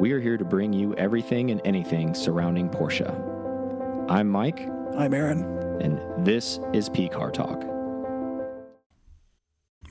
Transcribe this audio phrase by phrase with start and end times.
[0.00, 3.10] We are here to bring you everything and anything surrounding Porsche.
[4.08, 5.42] I'm Mike, I'm Aaron.
[5.82, 7.62] and this is P Car Talk.
[7.62, 8.70] All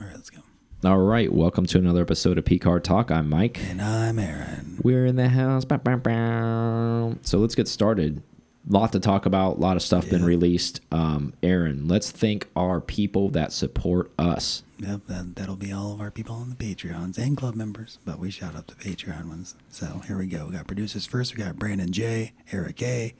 [0.00, 0.40] right, let's go.
[0.84, 3.12] All right, welcome to another episode of P Car Talk.
[3.12, 3.60] I'm Mike.
[3.70, 4.80] And I'm Aaron.
[4.82, 5.64] We're in the house.
[5.64, 7.14] Bow, bow, bow.
[7.22, 8.20] So let's get started.
[8.68, 9.56] Lot to talk about.
[9.56, 10.80] A lot of stuff been released.
[10.92, 14.62] Um, Aaron, let's thank our people that support us.
[14.78, 18.18] Yep, that, that'll be all of our people on the Patreons and club members, but
[18.18, 19.54] we shout out the Patreon ones.
[19.70, 20.46] So here we go.
[20.46, 21.36] We got producers first.
[21.36, 23.14] We got Brandon J, Eric A,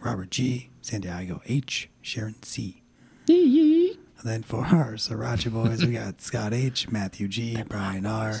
[0.00, 2.82] Robert G, Santiago H, Sharon C.
[4.18, 8.40] And then for our Sriracha boys, we got Scott H, Matthew G, Brian R,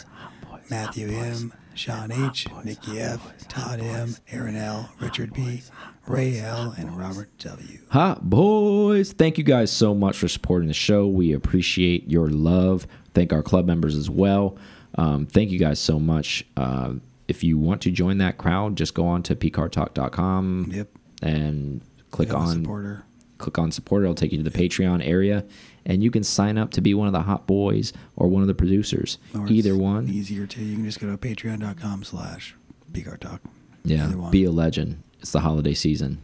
[0.70, 5.62] Matthew M, Sean H, Nikki F, Todd M, Aaron L, Richard B,
[6.06, 7.78] Ray L, and Robert W.
[7.90, 9.12] Hot boys.
[9.12, 11.06] Thank you guys so much for supporting the show.
[11.06, 12.86] We appreciate your love.
[13.14, 14.56] Thank our club members as well.
[14.96, 16.44] Um, thank you guys so much.
[16.56, 16.94] Uh,
[17.28, 20.88] if you want to join that crowd, just go on to pcartalk.com Yep.
[21.22, 23.04] and click Become on supporter.
[23.38, 24.02] click on support.
[24.04, 25.44] It'll take you to the Patreon area,
[25.86, 28.48] and you can sign up to be one of the hot boys or one of
[28.48, 29.18] the producers.
[29.34, 30.08] Or Either one.
[30.08, 30.62] Easier too.
[30.62, 32.54] You can just go to patreon.com slash
[33.20, 33.42] Talk.
[33.84, 35.02] Yeah, be a legend.
[35.20, 36.20] It's the holiday season.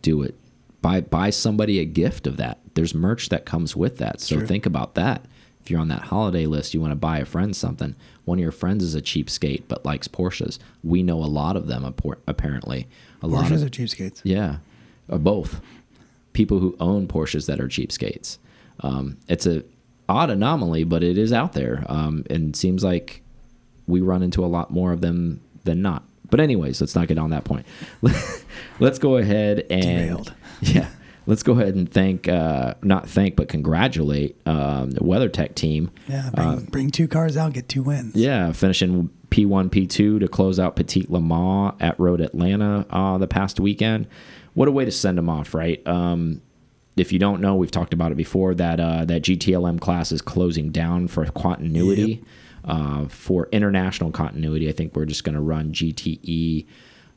[0.00, 0.34] Do it.
[0.80, 2.60] Buy buy somebody a gift of that.
[2.74, 4.20] There's merch that comes with that.
[4.20, 4.46] So True.
[4.46, 5.26] think about that.
[5.60, 7.94] If you're on that holiday list, you want to buy a friend something.
[8.24, 10.58] One of your friends is a cheapskate but likes Porsches.
[10.82, 11.84] We know a lot of them
[12.26, 12.88] apparently.
[13.20, 14.20] A lot Porsches of are cheapskates.
[14.24, 14.58] yeah,
[15.08, 15.60] or both.
[16.32, 18.38] People who own Porsches that are cheapskates.
[18.80, 19.64] Um, it's a
[20.08, 23.22] odd anomaly, but it is out there, um, and seems like
[23.86, 26.04] we run into a lot more of them than not.
[26.30, 27.66] But anyways, let's not get on that point.
[28.80, 30.34] let's go ahead and Derailed.
[30.60, 30.88] yeah,
[31.26, 35.90] let's go ahead and thank, uh, not thank, but congratulate um, the WeatherTech team.
[36.06, 38.14] Yeah, bring, bring two cars out, get two wins.
[38.14, 43.16] Uh, Yeah, finishing P1, P2 to close out Petit Le Mans at Road Atlanta uh,
[43.18, 44.06] the past weekend.
[44.54, 45.86] What a way to send them off, right?
[45.86, 46.42] Um,
[46.98, 50.22] if you don't know, we've talked about it before that uh, that GTLM class is
[50.22, 52.22] closing down for continuity.
[52.64, 56.66] Uh, for international continuity, I think we're just going to run GTE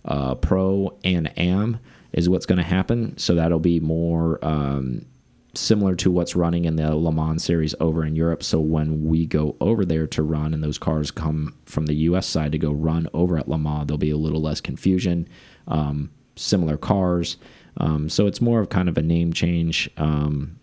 [0.06, 1.80] uh, Pro and AM
[2.14, 3.18] is what's going to happen.
[3.18, 5.06] So that'll be more um,
[5.54, 8.44] similar to what's running in the Le Mans series over in Europe.
[8.44, 12.28] So when we go over there to run and those cars come from the US
[12.28, 15.28] side to go run over at Le Mans, there'll be a little less confusion.
[15.68, 17.38] Um, similar cars.
[17.78, 19.90] Um, so it's more of kind of a name change.
[19.98, 20.60] Um,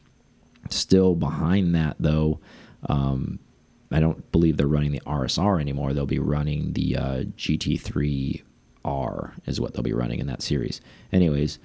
[0.70, 2.40] still behind that though,
[2.88, 3.38] um,
[3.90, 5.92] I don't believe they're running the RSR anymore.
[5.94, 8.42] They'll be running the uh, GT3R
[9.46, 10.80] is what they'll be running in that series.
[11.12, 11.58] Anyways,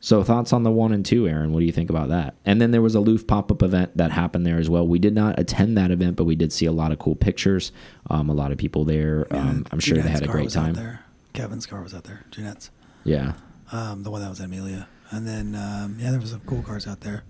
[0.00, 1.52] so thoughts on the one and two, Aaron?
[1.52, 2.36] What do you think about that?
[2.44, 4.86] And then there was a Loof pop up event that happened there as well.
[4.86, 7.72] We did not attend that event, but we did see a lot of cool pictures.
[8.08, 9.26] Um, a lot of people there.
[9.32, 10.74] Um, I'm sure they had a great time.
[10.74, 11.00] There.
[11.32, 12.24] Kevin's car was out there.
[12.30, 12.70] Jeanette's,
[13.04, 13.32] Yeah,
[13.72, 16.62] um, the one that was at Amelia, and then um, yeah, there was some cool
[16.62, 17.24] cars out there.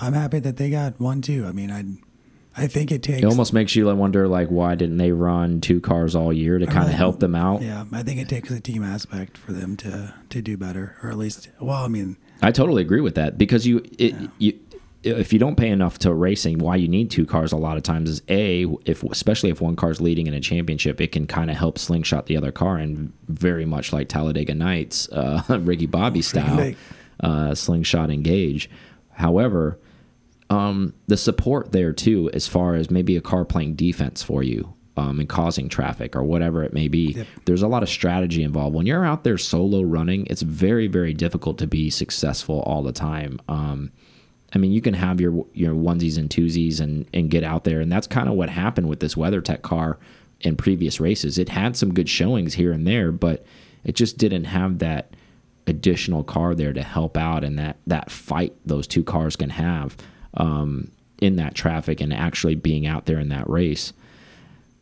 [0.00, 1.46] I'm happy that they got one too.
[1.46, 1.84] I mean, I,
[2.60, 3.22] I think it takes.
[3.22, 6.66] it almost makes you wonder, like, why didn't they run two cars all year to
[6.66, 7.62] kind of help them out?
[7.62, 11.10] Yeah, I think it takes a team aspect for them to to do better, or
[11.10, 14.52] at least, well, I mean, I totally agree with that because you it, you
[15.04, 17.82] if you don't pay enough to racing, why you need two cars a lot of
[17.82, 21.50] times is a if especially if one car's leading in a championship, it can kind
[21.50, 26.22] of help slingshot the other car, and very much like Talladega Nights, uh, Ricky Bobby
[26.22, 26.74] style,
[27.20, 28.70] uh, slingshot engage.
[29.10, 29.78] However,
[30.50, 34.74] um, the support there too, as far as maybe a car playing defense for you
[34.96, 37.12] um, and causing traffic or whatever it may be.
[37.12, 37.26] Yep.
[37.44, 38.74] There's a lot of strategy involved.
[38.74, 42.92] When you're out there solo running, it's very, very difficult to be successful all the
[42.92, 43.40] time.
[43.48, 43.92] Um,
[44.54, 47.80] I mean, you can have your your onesies and twosies and and get out there,
[47.80, 49.98] and that's kind of what happened with this WeatherTech car
[50.40, 51.38] in previous races.
[51.38, 53.44] It had some good showings here and there, but
[53.84, 55.14] it just didn't have that
[55.66, 59.96] additional car there to help out and that that fight those two cars can have
[60.34, 60.90] um,
[61.20, 63.92] in that traffic and actually being out there in that race.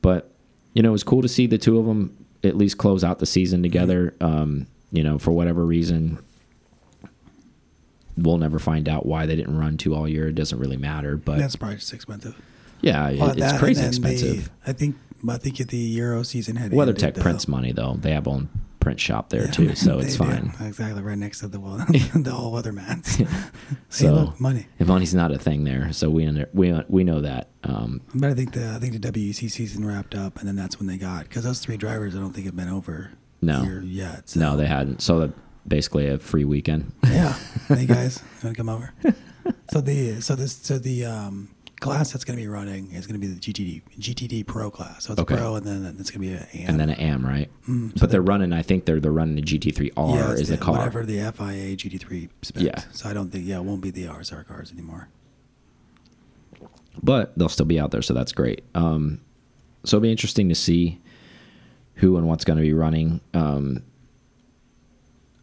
[0.02, 0.30] But
[0.74, 3.20] you know, it was cool to see the two of them at least close out
[3.20, 4.14] the season together.
[4.20, 6.18] Um, you know, for whatever reason,
[8.16, 10.28] we'll never find out why they didn't run two all year.
[10.28, 11.16] It doesn't really matter.
[11.16, 12.40] But that's probably just expensive.
[12.80, 14.50] yeah, it- it's crazy and then they- expensive.
[14.66, 14.96] I think
[15.28, 17.96] I think at the Euro season had WeatherTech prints money though.
[18.00, 18.48] They have own
[18.80, 20.24] print shop there Yeah, too, so it's do.
[20.24, 20.52] fine.
[20.60, 21.76] Exactly, right next to the well,
[22.16, 23.14] the all weather mats.
[23.16, 23.26] hey,
[23.88, 24.66] So look, money.
[24.80, 27.50] if money's not a thing there, so we under, we we know that.
[27.62, 30.78] Um, But I think the I think the WEC season wrapped up, and then that's
[30.80, 33.62] when they got because those three drivers I don't think have been over No.
[33.62, 34.30] here yet.
[34.30, 34.40] So.
[34.40, 35.00] no, they hadn't.
[35.02, 35.30] So that
[35.66, 36.92] basically a free weekend.
[37.04, 37.34] Yeah.
[37.68, 38.92] Hey guys, want to come over?
[39.70, 41.48] So the so this so the um,
[41.80, 45.04] class that's going to be running is going to be the GTD GTD Pro class.
[45.04, 45.34] So it's Okay.
[45.34, 46.68] a Pro, and then it's going to be an AM.
[46.70, 47.48] and then an AM, right?
[47.68, 48.52] Mm, so but they're running.
[48.52, 50.74] I think they're they're running the GT3R yeah, is the car.
[50.76, 52.62] whatever the FIA GT3 specs.
[52.64, 52.78] Yeah.
[52.92, 55.08] So I don't think yeah, it won't be the RSR cars anymore.
[57.02, 58.62] but they'll still be out there, so that's great.
[58.74, 59.20] Um,
[59.84, 61.00] so it'll be interesting to see
[61.94, 63.20] who and what's going to be running.
[63.32, 63.82] Um,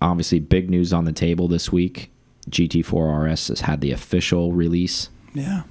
[0.01, 2.12] obviously, big news on the table this week.
[2.50, 5.10] GT4 RS has had the official release.
[5.34, 5.63] Yeah.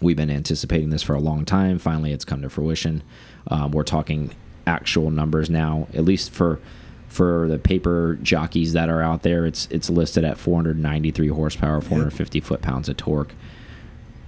[0.00, 1.78] We've been anticipating this for a long time.
[1.78, 3.02] Finally, it's come to fruition.
[3.48, 4.32] Um, we're talking
[4.66, 6.60] actual numbers now, at least for
[7.08, 9.46] for the paper jockeys that are out there.
[9.46, 13.34] It's it's listed at 493 horsepower, 450 foot pounds of torque.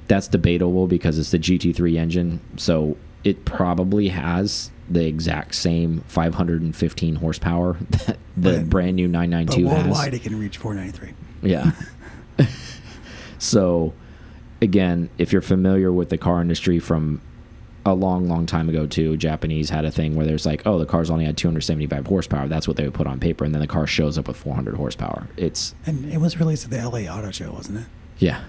[0.09, 7.15] That's debatable because it's the GT3 engine, so it probably has the exact same 515
[7.17, 9.85] horsepower that the But- brand new But 992 has.
[9.85, 11.15] worldwide, it can reach 493.
[11.49, 11.73] Yeah.
[13.39, 13.93] so,
[14.61, 17.21] again, if you're familiar with the car industry from
[17.87, 20.85] a long, long time ago, too, Japanese had a thing where there's like, oh, the
[20.87, 22.47] car's only had 275 horsepower.
[22.49, 24.75] That's what they would put on paper, and then the car shows up with 400
[24.75, 25.29] horsepower.
[25.37, 27.87] It's And it was released at the LA Auto Show, wasn't it?
[28.19, 28.41] yeah,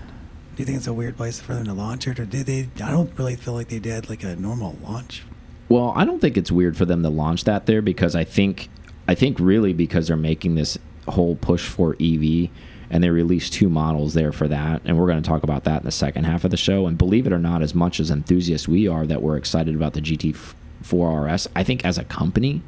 [0.55, 2.67] Do you think it's a weird place for them to launch it, or did they?
[2.83, 5.23] I don't really feel like they did like a normal launch.
[5.71, 8.67] Well, I don't think it's weird for them to launch that there because I think
[9.07, 10.77] I think really because they're making this
[11.07, 12.49] whole push for EV
[12.89, 14.81] and they released two models there for that.
[14.83, 16.87] And we're going to talk about that in the second half of the show.
[16.87, 19.93] And believe it or not as much as enthusiasts we are that we're excited about
[19.93, 22.63] the GT4 RS, I think as a company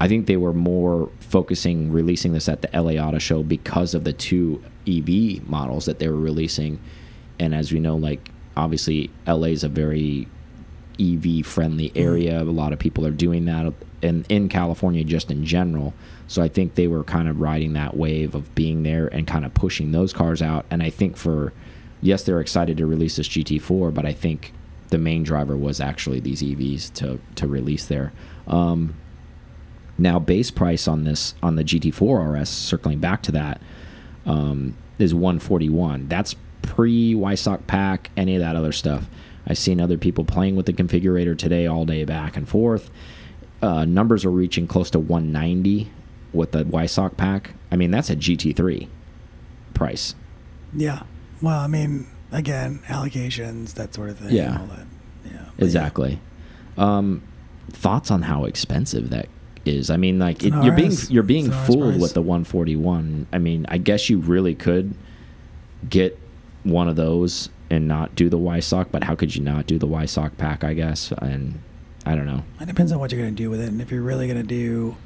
[0.00, 4.04] I think they were more focusing releasing this at the LA Auto Show because of
[4.04, 6.80] the two EV models that they were releasing.
[7.38, 10.26] And as we know like obviously LA is a very
[11.00, 12.42] EV friendly area.
[12.42, 15.94] A lot of people are doing that in in California just in general.
[16.26, 19.44] So I think they were kind of riding that wave of being there and kind
[19.44, 20.64] of pushing those cars out.
[20.70, 21.52] And I think for
[22.00, 24.52] yes, they're excited to release this GT4, but I think
[24.88, 28.12] the main driver was actually these EVs to to release there.
[28.46, 28.94] Um,
[29.98, 33.60] now base price on this on the GT4 RS, circling back to that,
[34.26, 36.08] um, is 141.
[36.08, 39.06] That's pre Weissach pack, any of that other stuff.
[39.46, 42.90] I've seen other people playing with the configurator today all day back and forth.
[43.62, 45.90] Uh, numbers are reaching close to 190
[46.32, 47.52] with the Weissach pack.
[47.70, 48.88] I mean, that's a GT3
[49.74, 50.14] price.
[50.74, 51.02] Yeah.
[51.42, 54.34] Well, I mean, again, allocations, that sort of thing.
[54.34, 54.60] Yeah.
[54.60, 54.86] All that.
[55.24, 55.44] Yeah.
[55.58, 56.20] Exactly.
[56.78, 57.22] Um,
[57.70, 59.28] thoughts on how expensive that
[59.64, 59.90] is?
[59.90, 62.00] I mean, like it, you're being you're being It's an RS fooled price.
[62.00, 63.26] with the 141.
[63.32, 64.94] I mean, I guess you really could
[65.88, 66.18] get
[66.62, 69.86] one of those and not do the Weissach, but how could you not do the
[69.86, 70.64] Weissach pack?
[70.64, 71.60] I guess, and
[72.04, 72.42] I don't know.
[72.60, 73.68] It depends on what you're going to do with it.
[73.68, 74.96] And if you're really going to do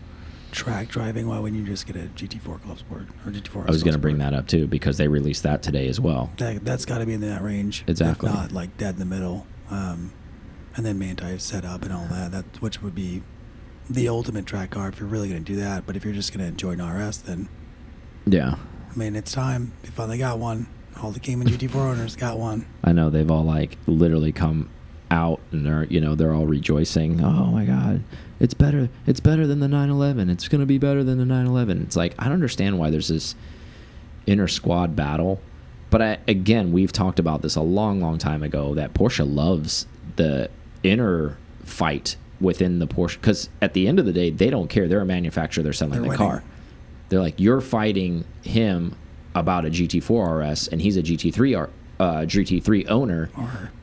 [0.52, 3.66] track driving, why wouldn't you just get a GT4 Club Sport or GT4?
[3.66, 6.31] I was going to bring that up too because they released that today as well.
[6.38, 7.84] That, that's got to be in that range.
[7.87, 8.28] Exactly.
[8.28, 9.46] If not, like dead in the middle.
[9.70, 10.12] Um,
[10.76, 13.22] and then Manthey set up and all that, that which would be
[13.90, 15.87] the ultimate track car if you're really going to do that.
[15.87, 17.49] But if you're just going to enjoy an RS, then,
[18.26, 18.56] Yeah,
[18.93, 19.72] I mean, it's time.
[19.82, 20.67] You finally got one.
[21.02, 22.67] All the Cayman GT4 owners got one.
[22.82, 24.70] I know they've all like literally come
[25.11, 27.23] out and they're you know they're all rejoicing.
[27.23, 28.02] Oh my god,
[28.41, 28.88] it's better.
[29.06, 30.31] It's better than the 911.
[30.31, 31.82] It's gonna be better than the 911.
[31.82, 33.35] It's like I don't understand why there's this
[34.26, 35.41] inner squad battle.
[35.91, 39.87] But I, again, we've talked about this a long, long time ago that Porsche loves
[40.17, 40.50] the
[40.82, 44.88] inner fight within the Porsche because at the end of the day, they don't care.
[44.88, 45.62] They're a manufacturer.
[45.62, 46.26] They're selling They're the winning.
[46.26, 46.43] car.
[47.10, 48.96] They're like you're fighting him
[49.34, 53.31] about a GT4 RS, and he's a GT3 R, uh, GT3 owner,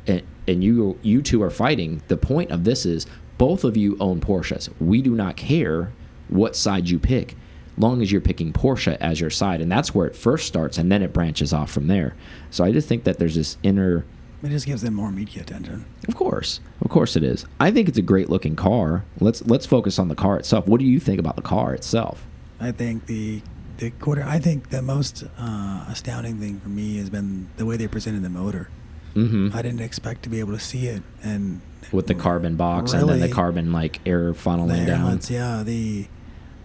[0.08, 2.01] and, and you you two are fighting.
[2.08, 3.05] The point of this is
[3.38, 4.70] both of you own Porsches.
[4.79, 5.91] We do not care
[6.29, 7.36] what side you pick,
[7.77, 10.91] long as you're picking Porsche as your side, and that's where it first starts, and
[10.91, 12.15] then it branches off from there.
[12.50, 14.05] So I just think that there's this inner.
[14.43, 15.86] it just gives them more media attention.
[16.08, 17.46] Of course, of course it is.
[17.60, 19.03] I think it's a great looking car.
[19.20, 20.67] Let's let's focus on the car itself.
[20.67, 22.25] What do you think about the car itself?
[22.60, 23.41] I think the
[23.82, 24.24] the quarter.
[24.24, 28.22] I think the most uh, astounding thing for me has been the way they presented
[28.24, 28.70] the motor.
[29.16, 29.50] Mm-hmm.
[29.54, 31.60] I didn't expect to be able to see it, and
[31.92, 35.20] With the carbon box and then the carbon like air funneling down.
[35.30, 36.08] yeah, the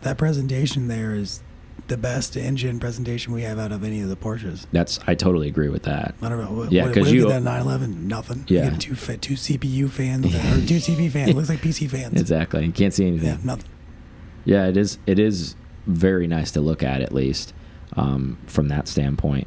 [0.03, 1.43] that presentation there is
[1.89, 4.67] the best engine presentation we have out of any of the Porsches.
[4.73, 6.15] That's I totally agree with that.
[6.23, 6.53] I don't know.
[6.53, 8.45] What, Yeah, because you- that 911, nothing.
[8.47, 8.71] Yeah.
[8.71, 11.35] two two CPU fans or two CP fans.
[11.35, 12.21] Looks like PC fans.
[12.21, 12.67] Exactly.
[12.67, 13.29] You can't see anything.
[13.29, 13.71] Yeah, nothing.
[14.45, 14.99] Yeah, it is.
[15.07, 17.55] It is very nice to look at, at least
[17.97, 19.47] um, from that standpoint.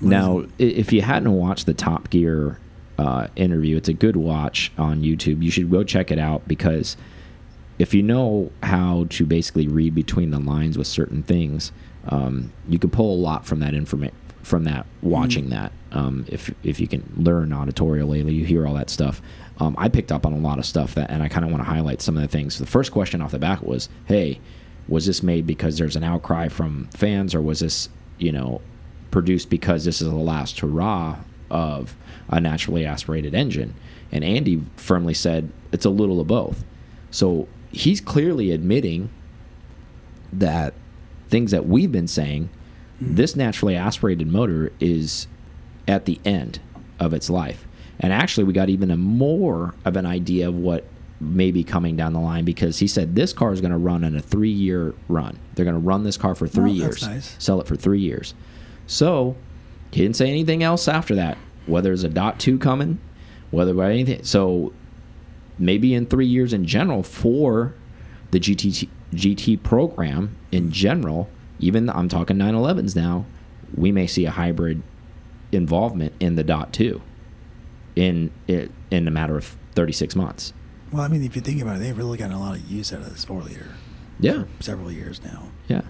[0.00, 2.60] Now, if you hadn't watched the Top Gear
[2.98, 5.42] uh, interview, it's a good watch on YouTube.
[5.42, 6.96] You should go check it out because
[7.78, 11.72] if you know how to basically read between the lines with certain things,
[12.08, 15.72] um, you can pull a lot from that information from that watching that.
[15.92, 19.20] Um, if if you can learn auditorially, you hear all that stuff.
[19.58, 21.62] Um, I picked up on a lot of stuff that, and I kind of want
[21.62, 22.58] to highlight some of the things.
[22.58, 24.40] The first question off the back was, "Hey,
[24.88, 28.60] was this made because there's an outcry from fans, or was this, you know,
[29.10, 31.18] produced because this is the last hurrah
[31.50, 31.94] of
[32.28, 33.74] a naturally aspirated engine?"
[34.10, 36.64] And Andy firmly said it's a little of both.
[37.10, 39.10] So he's clearly admitting
[40.32, 40.74] that
[41.28, 42.48] things that we've been saying,
[42.98, 43.14] hmm.
[43.14, 45.26] this naturally aspirated motor is
[45.86, 46.60] at the end
[46.98, 47.66] of its life.
[48.00, 50.84] And actually, we got even a more of an idea of what
[51.20, 54.04] may be coming down the line because he said this car is going to run
[54.04, 55.38] in a three year run.
[55.54, 57.34] They're going to run this car for three Oh, years, nice.
[57.38, 58.34] sell it for three years.
[58.86, 59.36] So
[59.90, 63.00] he didn't say anything else after that, whether there's a dot two coming,
[63.50, 64.22] whether anything.
[64.24, 64.72] So
[65.58, 67.74] maybe in three years in general for
[68.30, 73.24] the GT GT program in general, even I'm talking 911s now,
[73.74, 74.82] we may see a hybrid
[75.50, 77.00] involvement in the dot two
[77.96, 80.52] in it in a matter of 36 months.
[80.92, 82.92] Well, I mean, if you think about it, they've really gotten a lot of use
[82.92, 83.74] out of this four liter.
[84.20, 84.44] Yeah.
[84.60, 85.48] Several years now.
[85.68, 85.82] Yeah.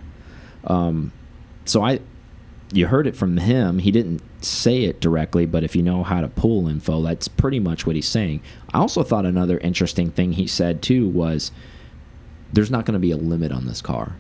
[0.65, 1.13] Um,
[1.65, 2.01] so I,
[2.73, 3.79] you heard it from him.
[3.79, 7.61] He didn't say it directly, but if you know how to pull info, that's pretty
[7.61, 8.43] much what he's saying.
[8.75, 11.53] I also thought another interesting thing he said too was,
[12.53, 14.17] there's not going to be a limit on this car.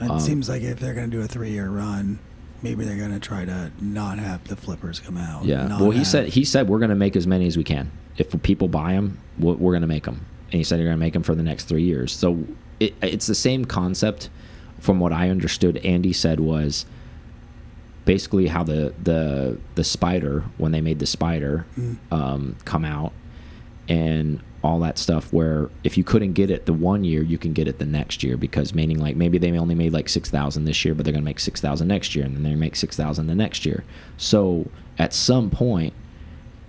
[0.00, 2.18] It Um, seems like if they're going to do a three year run,
[2.62, 5.44] maybe they're going to try to not have the flippers come out.
[5.44, 5.78] Yeah.
[5.80, 7.90] Well, he said he said we're going to make as many as we can.
[8.16, 10.24] If people buy them, we're going to make them.
[10.50, 12.10] And he said you're going to make them for the next three years.
[12.12, 12.44] So
[12.80, 14.30] it, it's the same concept.
[14.80, 16.86] From what I understood, Andy said was
[18.04, 21.96] basically how the the the spider when they made the spider Mm.
[22.10, 23.12] um, come out
[23.88, 27.52] and all that stuff where if you couldn't get it the one year you can
[27.52, 30.84] get it the next year because meaning like maybe they only made like 6000 this
[30.84, 33.34] year but they're going to make 6000 next year and then they make 6000 the
[33.34, 33.84] next year
[34.16, 35.94] so at some point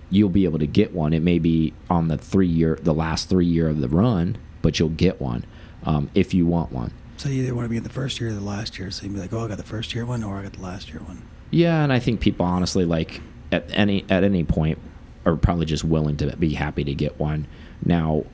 [0.08, 3.28] you'll be able to get one it may be on the three year the last
[3.28, 5.44] three year of the run but you'll get one
[5.84, 8.30] um, if you want one So you either want to be in the first year
[8.30, 8.90] or the last year.
[8.90, 10.62] So you'd be like, oh, I got the first year one or I got the
[10.62, 11.20] last year one.
[11.50, 13.20] Yeah, and I think people honestly like
[13.52, 14.78] at any at any point
[15.26, 17.46] are probably just willing to be happy to get one.
[17.84, 18.24] Now,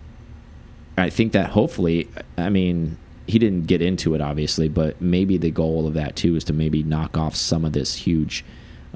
[0.98, 5.50] I think that hopefully, I mean, he didn't get into it obviously, but maybe the
[5.50, 8.44] goal of that too is to maybe knock off some of this huge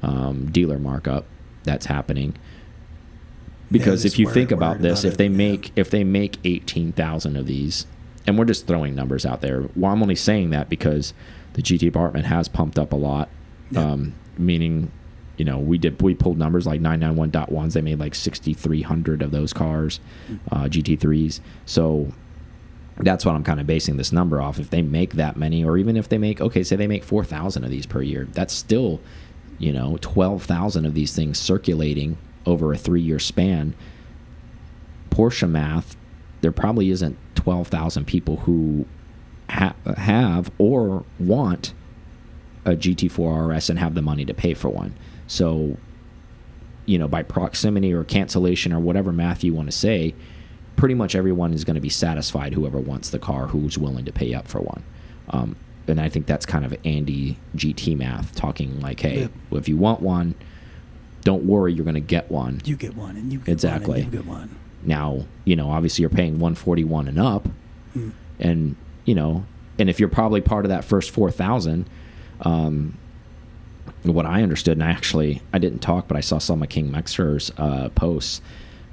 [0.02, 1.25] um, dealer markup
[1.64, 2.37] that's happening.
[3.71, 5.37] Because just if you worried- think about this, about if it, they yeah.
[5.37, 7.87] make if they make eighteen thousand of these,
[8.26, 9.69] and we're just throwing numbers out there.
[9.76, 11.14] Well, I'm only saying that because
[11.52, 13.28] the GT department has pumped up a lot.
[13.71, 13.85] Yeah.
[13.85, 14.90] Um, meaning,
[15.40, 17.73] you know, we did we pulled numbers like 991.1s.
[17.73, 19.99] They made like 6,300 of those cars,
[20.52, 21.40] uh, GT3s.
[21.64, 22.12] So
[22.99, 24.59] that's what I'm kind of basing this number off.
[24.59, 27.64] If they make that many, or even if they make okay, say they make 4,000
[27.64, 29.00] of these per year, that's still,
[29.59, 33.75] you know, 12,000 of these things circulating over a three-year span.
[35.09, 35.97] Porsche math,
[36.42, 38.85] there probably isn't 12,000 people who
[39.49, 41.73] ha have or want
[42.66, 44.94] a GT4 RS and have the money to pay for one.
[45.35, 45.77] So,
[46.87, 50.13] you know, by proximity or cancellation or whatever math you want to say,
[50.75, 54.13] pretty much everyone is going to be satisfied, whoever wants the car, who's willing to
[54.13, 54.83] pay up for one.
[55.31, 55.55] Um,
[55.87, 59.31] and I think that's kind of Andy GT math talking like, hey, Yep.
[59.53, 60.35] if you want one,
[61.23, 62.61] don't worry, you're going to get one.
[62.65, 64.03] You get one and you get Exactly.
[64.03, 64.57] one you get one.
[64.83, 67.49] Now, you know, obviously you're paying 141 and up,
[67.97, 68.13] Mm.
[68.41, 69.45] and you know,
[69.79, 71.87] and if you're probably part of that first 4,000,
[72.43, 72.97] um,
[74.02, 76.90] what I understood, and I actually I didn't talk, but I saw some of King
[76.90, 78.40] Mexer's uh, posts.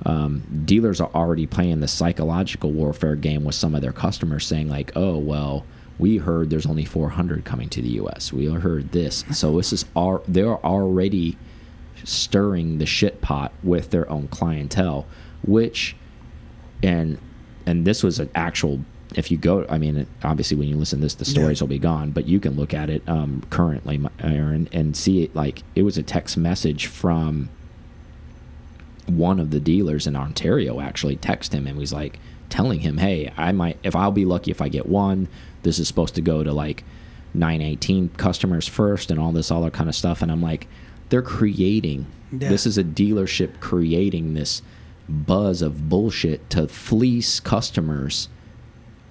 [0.06, 4.70] Um, dealers are already playing the psychological warfare game with some of their customers, saying
[4.70, 5.66] like, "Oh, well,
[6.00, 8.32] we heard there's only 400 coming to the U.S.
[8.32, 11.38] We heard this, so this is our they're already
[12.04, 15.08] stirring the shit pot with their own clientele,
[15.44, 15.96] which
[16.84, 17.18] and
[17.66, 18.82] and this was an actual
[19.16, 21.64] if you go i mean obviously when you listen to this the stories Yeah.
[21.64, 25.36] will be gone but you can look at it um, currently aaron and see it
[25.36, 27.50] like it was a text message from
[29.06, 33.32] one of the dealers in ontario actually text him and was like telling him hey
[33.38, 35.28] i might if i'll be lucky if i get one
[35.64, 36.84] this is supposed to go to like
[37.34, 40.68] 918 customers first and all this other kind of stuff and i'm like
[41.10, 42.50] they're creating Yeah.
[42.50, 44.62] this is a dealership creating this
[45.08, 48.28] buzz of bullshit to fleece customers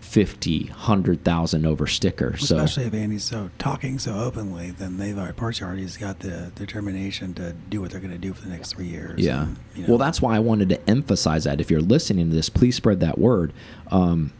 [0.06, 5.36] 50 100,000 over sticker so Especially if Andy's so talking so openly, then they've already
[5.36, 8.74] Porsche already's got the determination to do what they're going to do for the next
[8.74, 9.20] three years.
[9.20, 12.30] yeah and, you know, well that's why i wanted to emphasize that if you're listening
[12.30, 13.52] to this please spread that word
[13.90, 14.32] um,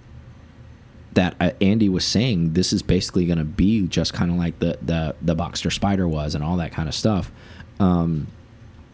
[1.12, 4.58] that uh, Andy was saying this is basically going to be just kind of like
[4.60, 7.32] the the the Boxster Spider was and all that kind of stuff.
[7.80, 8.28] Um,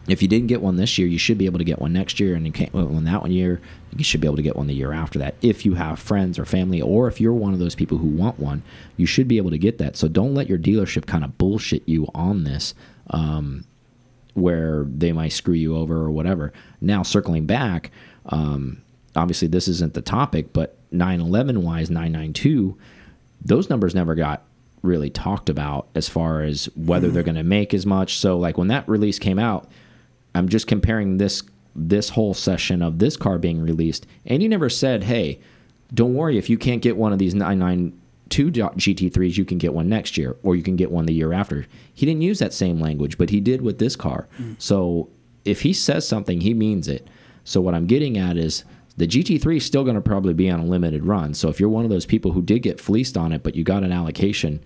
[0.07, 2.19] if you didn't get one this year, you should be able to get one next
[2.19, 3.61] year, and you can't one that one year.
[3.95, 5.35] You should be able to get one the year after that.
[5.41, 8.37] If you have friends or family, or if you're one of those people who want
[8.39, 8.63] one,
[8.97, 9.95] you should be able to get that.
[9.95, 12.73] So don't let your dealership kind of bullshit you on this,
[13.11, 13.63] um,
[14.33, 16.51] where they might screw you over or whatever.
[16.81, 17.91] Now circling back,
[18.25, 18.81] um,
[19.15, 22.77] obviously this isn't the topic, but 911 wise, 992,
[23.45, 24.43] those numbers never got
[24.81, 28.17] really talked about as far as whether they're going to make as much.
[28.17, 29.69] So like when that release came out
[30.35, 31.43] I'm just comparing this
[31.75, 35.39] this whole session of this car being released, and he never said, "Hey,
[35.93, 39.89] don't worry if you can't get one of these 992 GT3s, you can get one
[39.89, 42.79] next year, or you can get one the year after." He didn't use that same
[42.79, 44.27] language, but he did with this car.
[44.39, 44.55] Mm.
[44.59, 45.09] So
[45.45, 47.07] if he says something, he means it.
[47.43, 48.63] So what I'm getting at is
[48.97, 51.33] the GT3 is still going to probably be on a limited run.
[51.33, 53.63] So if you're one of those people who did get fleeced on it, but you
[53.63, 54.61] got an allocation,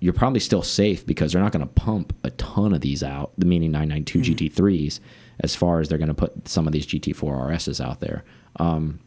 [0.00, 3.32] you're probably still safe because they're not going to pump a ton of these out,
[3.38, 4.50] the meaning 992 mm.
[4.50, 5.00] GT3s,
[5.40, 8.24] as far as they're going to put some of these GT4 RSs out there.
[8.56, 9.00] Um,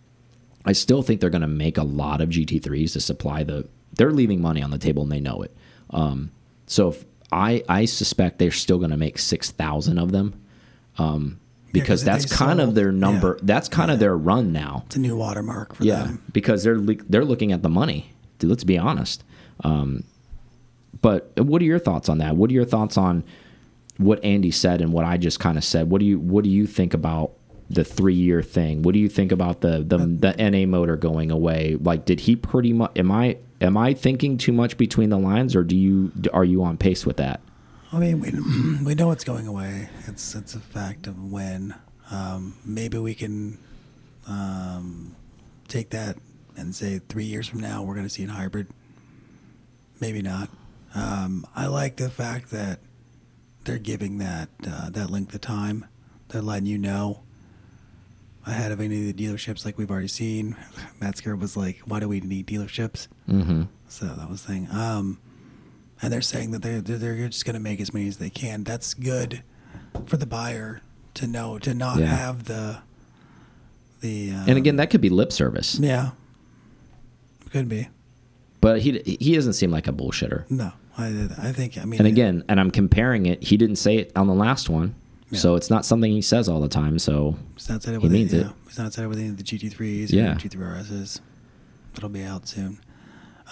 [0.65, 3.67] I still think they're going to make a lot of GT3s to supply the.
[3.93, 5.55] They're leaving money on the table and they know it.
[5.91, 6.31] Um,
[6.67, 6.96] so
[7.31, 10.39] I I suspect they're still going to make six thousand of them,
[10.98, 11.39] um,
[11.72, 13.38] because yeah, that's kind sold, of their number.
[13.39, 13.93] Yeah, that's kind yeah.
[13.93, 14.84] of their run now.
[14.88, 15.88] It's a new watermark for them.
[15.88, 16.24] yeah, them.
[16.31, 18.13] because they're they're looking at the money.
[18.41, 19.24] Let's be honest.
[19.63, 20.03] Um,
[21.01, 22.36] but what are your thoughts on that?
[22.36, 23.24] What are your thoughts on
[23.98, 25.89] what Andy said and what I just kind of said?
[25.89, 27.34] What do you what do you think about
[27.69, 28.81] the three year thing?
[28.81, 31.77] What do you think about the the the NA motor going away?
[31.79, 32.91] Like, did he pretty much?
[32.98, 36.63] Am I am I thinking too much between the lines, or do you are you
[36.63, 37.41] on pace with that?
[37.91, 38.31] I mean, we
[38.84, 39.89] we know it's going away.
[40.08, 41.75] It's it's a fact of when.
[42.12, 43.60] Um, maybe we can
[44.27, 45.15] um,
[45.67, 46.17] take that
[46.58, 48.67] and say three years from now we're going to see a hybrid.
[50.00, 50.50] Maybe not.
[50.96, 52.79] Um, I like the fact that
[53.65, 55.86] they're giving that uh, that length of time.
[56.29, 57.22] They're letting you know
[58.46, 60.55] ahead of any of the dealerships, like we've already seen.
[60.75, 63.67] Matt Metzger was like, "Why do we need dealerships?" Mm -hmm.
[63.88, 64.67] So that was the thing.
[64.72, 65.19] Um,
[66.01, 68.63] and they're saying that they're they're just going to make as many as they can.
[68.63, 69.44] That's good
[70.05, 70.81] for the buyer
[71.16, 72.07] to know to not yeah.
[72.07, 72.77] have the
[74.01, 74.31] the.
[74.31, 75.79] Um, and again, that could be lip service.
[75.79, 76.11] Yeah,
[77.51, 77.90] could be.
[78.61, 80.50] But he he doesn't seem like a bullshitter.
[80.50, 82.00] No, I I think I mean.
[82.00, 83.42] And again, and I'm comparing it.
[83.42, 84.96] He didn't say it on the last one,
[85.31, 85.40] yeah.
[85.40, 87.00] so it's not something he says all the time.
[87.00, 88.46] So he's not said it he means it.
[88.46, 90.12] Yeah, he's not said it with any of the GT3s.
[90.12, 91.22] Yeah, GT3 RSs.
[91.94, 92.79] That'll be out soon.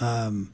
[0.00, 0.52] Um,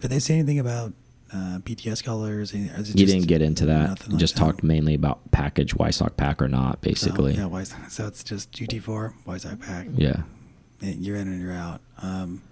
[0.00, 0.92] did they say anything about
[1.32, 2.50] uh, PTS colors?
[2.50, 4.08] He didn't get into that.
[4.08, 4.40] Like just that.
[4.40, 7.36] talked mainly about package Weissach pack or not, basically.
[7.36, 7.64] So, yeah.
[7.88, 9.88] So it's just GT4 Weissach pack.
[9.94, 10.22] Yeah.
[10.80, 11.80] You're in and you're out.
[12.02, 12.42] Um,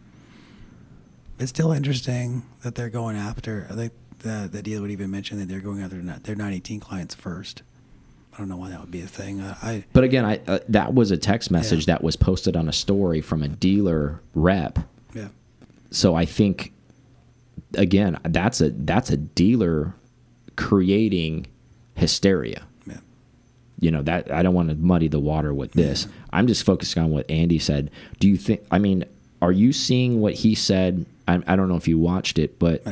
[1.38, 3.66] it's still interesting that they're going after.
[3.70, 7.14] I think the the deal would even mention that they're going after their 918 clients
[7.14, 7.62] first.
[8.32, 9.40] I don't know why that would be a thing.
[9.40, 11.94] Uh, I but again, I uh, that was a text message yeah.
[11.94, 14.78] that was posted on a story from a dealer rep.
[15.14, 15.28] Yeah.
[15.90, 16.72] So I think
[17.76, 19.94] again, that's a that's a dealer
[20.56, 21.46] creating
[21.94, 22.64] hysteria.
[22.86, 22.98] Yeah.
[23.78, 26.06] You know that I don't want to muddy the water with this.
[26.06, 26.12] Yeah.
[26.32, 27.90] I'm just focusing on what Andy said.
[28.18, 28.64] Do you think?
[28.70, 29.04] I mean,
[29.44, 32.82] are you seeing what he said I, I don't know if you watched it, but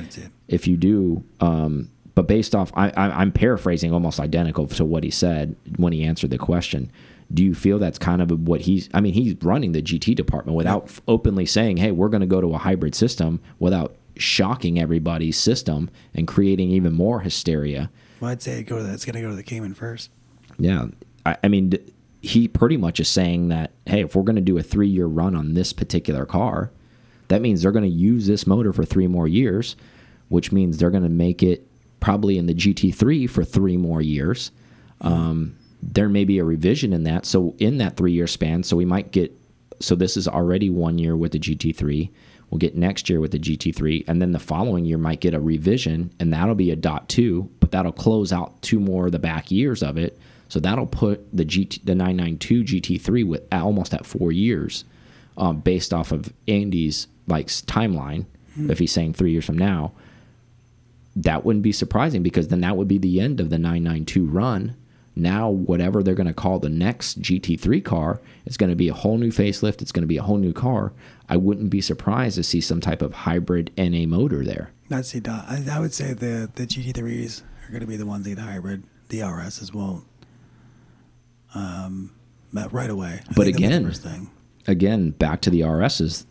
[0.49, 5.05] if you do, um, but based off, I, I, am paraphrasing almost identical to what
[5.05, 6.91] he said when he answered the question.
[7.33, 8.91] Do you feel that's kind of what he's?
[8.93, 11.01] I mean, he's running the GT department without yeah.
[11.09, 15.89] openly saying, "Hey, we're going to go to a hybrid system," without shocking everybody's system
[16.15, 17.91] and creating even more hysteria.
[18.21, 18.93] Well, I'd say go to that.
[18.93, 20.11] It's going to go to the Cayman first.
[20.59, 20.89] Yeah,
[21.25, 21.73] I, I mean,
[22.23, 25.07] he pretty much is saying that, hey, if we're going to do a three year
[25.07, 26.71] run on this particular car,
[27.29, 29.75] that means they're going to use this motor for three more years,
[30.29, 31.67] which means they're going to make it
[31.99, 34.53] probably in the GT3 for three more years.
[35.01, 37.27] Um, there may be a revision in that.
[37.27, 39.37] So in that three year span, so we might get.
[39.81, 42.09] So this is already one year with the GT3.
[42.51, 45.41] We'll get next year with the GT3, and then the following year might get a
[45.41, 49.19] revision, and that'll be a dot two, but that'll close out two more of the
[49.19, 50.21] back years of it.
[50.53, 54.85] So that'll put the GT, the 992 GT3 with almost at four years,
[55.39, 58.71] um, based off of Andy's like timeline, hmm.
[58.71, 59.93] if he's saying three years from now,
[61.17, 64.77] that wouldn't be surprising because then that would be the end of the 992 run.
[65.17, 68.95] Now, whatever they're going to call the next GT3 car, it's going to be a
[68.95, 69.81] whole new facelift.
[69.81, 70.93] It's going to be a whole new car.
[71.31, 74.71] I wouldn't be surprised to see some type of hybrid NA motor there.
[74.91, 78.27] I'd say I, I would say the the GT3s are going to be the ones
[78.27, 78.83] that hybrid.
[79.09, 80.05] The RSs won't.
[81.55, 82.13] Um,
[82.53, 83.21] right away.
[83.29, 83.93] I but again,
[84.67, 86.25] again, back to the RSs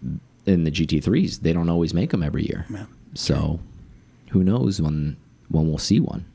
[0.46, 2.66] in the GT3s, they don't always make them every year.
[2.70, 2.86] Yeah.
[3.14, 3.60] So
[4.30, 5.18] who knows when
[5.50, 6.26] when we'll see one?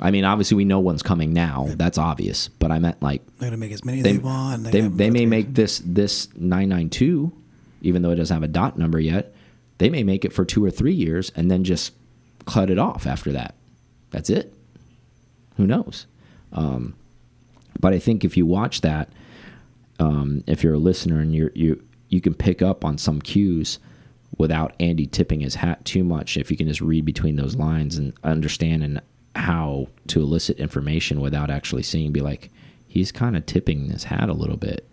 [0.00, 1.66] I mean, obviously we know one's coming now.
[1.68, 2.48] That's obvious.
[2.48, 4.66] But I meant like They're gonna make as many as they, want.
[4.66, 7.32] and they, them they may make this this 992
[7.82, 9.34] even though it doesn't have a dot number yet
[9.78, 11.92] they may make it for two or three years and then just
[12.46, 13.54] cut it off after that
[14.10, 14.54] that's it
[15.56, 16.06] who knows
[16.52, 16.94] um,
[17.80, 19.08] but i think if you watch that
[20.00, 23.78] um, if you're a listener and you're you you can pick up on some cues
[24.38, 27.96] without andy tipping his hat too much if you can just read between those lines
[27.98, 29.00] and understand and
[29.36, 32.50] how to elicit information without actually seeing be like
[32.86, 34.86] he's kind of tipping his hat a little bit.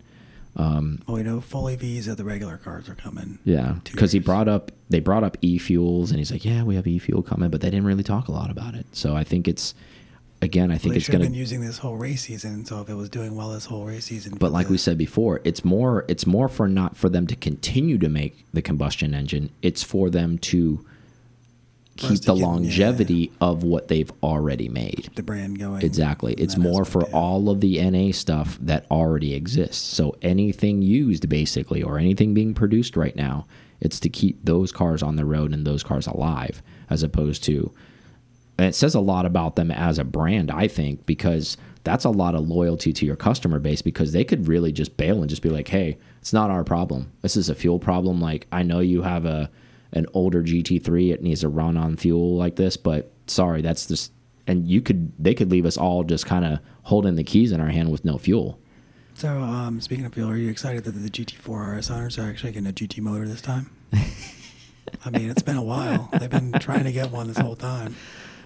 [0.56, 3.38] Oh, you know full EVs of the regular cars are coming.
[3.44, 6.86] yeah because he brought up they brought up e-fuels and he's like yeah we have
[6.86, 8.86] e-fuel coming but they didn't really talk a lot about it.
[8.92, 9.74] So i think it's
[10.42, 12.64] again i think they it's gonna been using this whole race season.
[12.64, 15.40] So if it was doing well this whole race season, but like we said before
[15.44, 19.50] it's more it's more for not for them to continue to make the combustion engine
[19.62, 20.84] it's for them to
[22.00, 22.46] keep the get- yeah.
[22.46, 25.82] longevity of what they've already made the brand going.
[25.82, 26.34] Exactly.
[26.34, 27.14] It's more for yeah.
[27.14, 29.82] all of the NA stuff that already exists.
[29.82, 33.46] So anything used basically or anything being produced right now,
[33.80, 37.72] it's to keep those cars on the road and those cars alive as opposed to
[38.60, 42.10] and it says a lot about them as a brand, I think, because that's a
[42.10, 45.40] lot of loyalty to your customer base because they could really just bail and just
[45.40, 47.10] be like, "Hey, it's not our problem.
[47.22, 48.20] This is a fuel problem.
[48.20, 49.50] Like, I know you have a
[49.92, 54.12] an older GT3, it needs to run on fuel like this, but sorry, that's just
[54.46, 57.62] and you could they could leave us all just kind of holding the keys in
[57.62, 58.60] our hand with no fuel.
[59.14, 62.52] So, um, speaking of fuel, are you excited that the GT4 RS owners are actually
[62.52, 63.70] getting a GT motor this time?
[65.04, 66.10] I mean, it's been a while.
[66.18, 67.96] They've been trying to get one this whole time.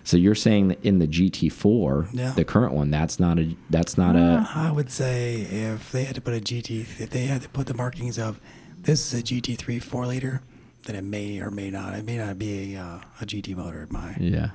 [0.07, 2.33] So you're saying that in the GT4, Yeah.
[2.33, 6.15] the current one, that's not a that's not a I would say if they had
[6.15, 8.39] to put a GT, if they had to put the markings of
[8.83, 10.43] this is a GT3 four liter,
[10.87, 11.95] then it may or may not.
[11.95, 14.15] It may not be a, uh, a GT motor in my.
[14.21, 14.51] Yeah.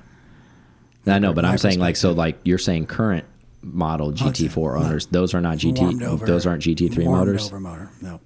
[1.06, 3.24] I know, but I'm saying like so like you're saying current
[3.62, 4.84] model GT4 no.
[4.86, 7.46] owners, those are not GT over- those aren't GT3 motors.
[7.48, 7.90] Over motor.
[8.00, 8.20] No,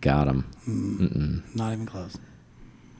[0.00, 1.44] Got them.
[1.54, 2.16] not even close.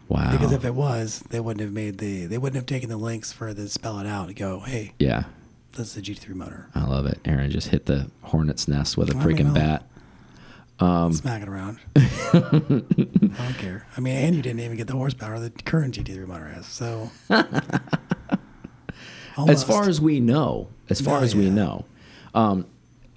[0.08, 0.30] Wow.
[0.32, 2.26] Because if it was, they wouldn't have made the.
[2.26, 5.24] They wouldn't have taken the links for the spell it out and go, hey, yeah.
[5.72, 6.68] this is a GT3 motor.
[6.74, 7.18] I love it.
[7.24, 9.84] Aaron just hit the hornet's nest with a I freaking bat.
[10.78, 11.78] Um, Smack it around.
[11.96, 13.86] I don't care.
[13.96, 16.66] I mean, and you didn't even get the horsepower the current GT3 motor has.
[16.66, 17.10] So,
[19.48, 21.84] As far as we know, as far as we know,
[22.34, 22.66] um,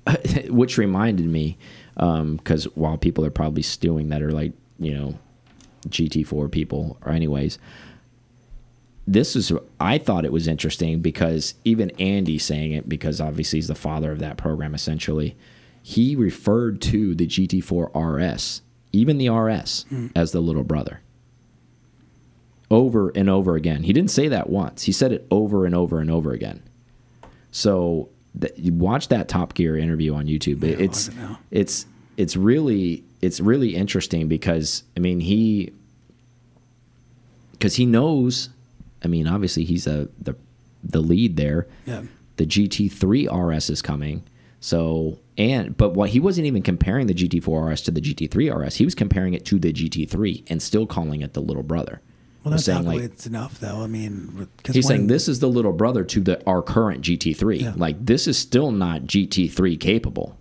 [0.49, 1.57] which reminded me,
[1.95, 5.17] because while people are probably stewing that are like you know
[5.87, 7.57] GT4 people, or anyways,
[9.07, 13.67] this is I thought it was interesting because even Andy saying it because obviously he's
[13.67, 15.35] the father of that program essentially,
[15.81, 18.61] he referred to the GT4 RS,
[18.91, 21.01] even the RS, as the little brother
[22.71, 23.83] over and over again.
[23.83, 24.83] He didn't say that once.
[24.83, 26.61] He said it over and over and over again.
[27.51, 28.09] So
[28.55, 30.63] you watch that Top Gear interview on YouTube.
[30.63, 31.13] Yeah, it's it
[31.51, 31.85] it's
[32.17, 35.71] it's really it's really interesting because I mean he
[37.51, 38.49] because he knows.
[39.03, 40.35] I mean, obviously he's a the
[40.83, 41.67] the lead there.
[41.85, 42.03] yeah,
[42.37, 44.23] The GT3 RS is coming.
[44.61, 48.75] So and but what he wasn't even comparing the GT4 RS to the GT3 RS.
[48.75, 52.01] He was comparing it to the GT3 and still calling it the little brother.
[52.43, 53.81] well, that's saying, not like- it's enough though.
[53.83, 57.61] I mean, He's saying this is the little brother to the our current GT3.
[57.61, 57.73] Yeah.
[57.75, 60.37] Like this is still not GT3 capable.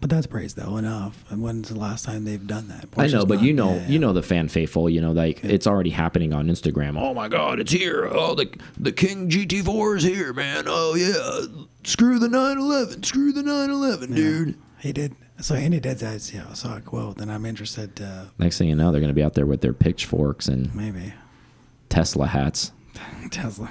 [0.00, 1.24] But that's praise though enough.
[1.30, 2.86] And when's the last time they've done that?
[2.96, 4.88] I know, but you know, yeah, you know the fan faithful.
[4.88, 7.00] You know, like it's already happening on Instagram.
[7.00, 8.08] Oh my God, it's here!
[8.10, 10.64] Oh, the the King GT4 is here, man.
[10.66, 14.16] Oh yeah, screw the 911, screw the 911, yeah.
[14.16, 14.58] dude.
[14.80, 15.16] He did.
[15.40, 16.32] So Andy did that.
[16.32, 18.00] Yeah, I saw a quote, and I'm interested.
[18.00, 20.74] Uh, Next thing you know, they're going to be out there with their pitchforks and
[20.74, 21.12] maybe
[21.88, 22.72] Tesla hats.
[23.30, 23.70] Tesla.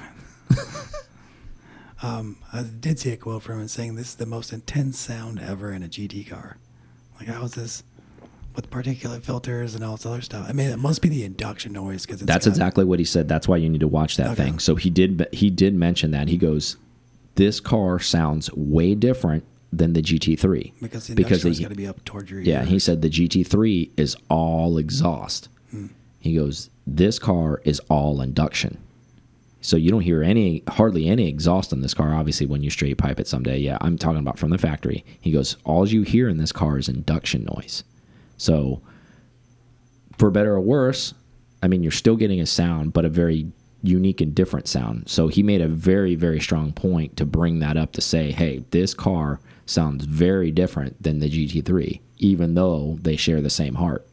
[2.01, 5.39] Um, I did see a quote from him saying this is the most intense sound
[5.39, 6.57] ever in a GT car.
[7.19, 7.83] Like how is this
[8.55, 10.45] with particulate filters and all this other stuff?
[10.47, 13.27] I mean, it must be the induction noise because That's exactly what he said.
[13.27, 14.43] That's why you need to watch that Okay.
[14.45, 14.59] thing.
[14.59, 15.27] So he did.
[15.31, 16.27] He did mention that.
[16.27, 16.77] He goes,
[17.35, 21.87] "This car sounds way different than the GT3 because the because has got to be
[21.87, 25.49] up towards your Yeah, he said the GT3 is all exhaust.
[25.71, 25.87] Hmm.
[26.19, 28.77] He goes, this car is all induction.
[29.67, 32.13] So you don't hear any, hardly any exhaust on this car.
[32.13, 35.03] Obviously, when you straight pipe it someday, yeah, I'm talking about from the factory.
[35.19, 37.83] He goes, all you hear in this car is induction noise.
[38.37, 38.81] So,
[40.17, 41.13] for better or worse,
[41.61, 43.51] I mean, you're still getting a sound, but a very
[43.83, 45.09] unique and different sound.
[45.09, 48.63] So he made a very, very strong point to bring that up to say, hey,
[48.71, 54.07] this car sounds very different than the GT3, even though they share the same heart.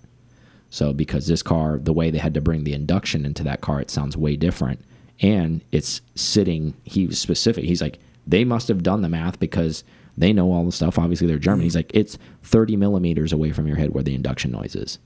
[0.71, 3.81] So because this car, the way they had to bring the induction into that car,
[3.81, 4.85] it sounds way different.
[5.25, 6.75] And it's sitting.
[6.85, 7.65] He was specific.
[7.65, 9.83] He's like, they must have done the math because
[10.19, 10.99] they know all the stuff.
[10.99, 11.63] Obviously, they're German.
[11.63, 14.99] He's like, it's 30 millimeters away from your head where the induction noise is.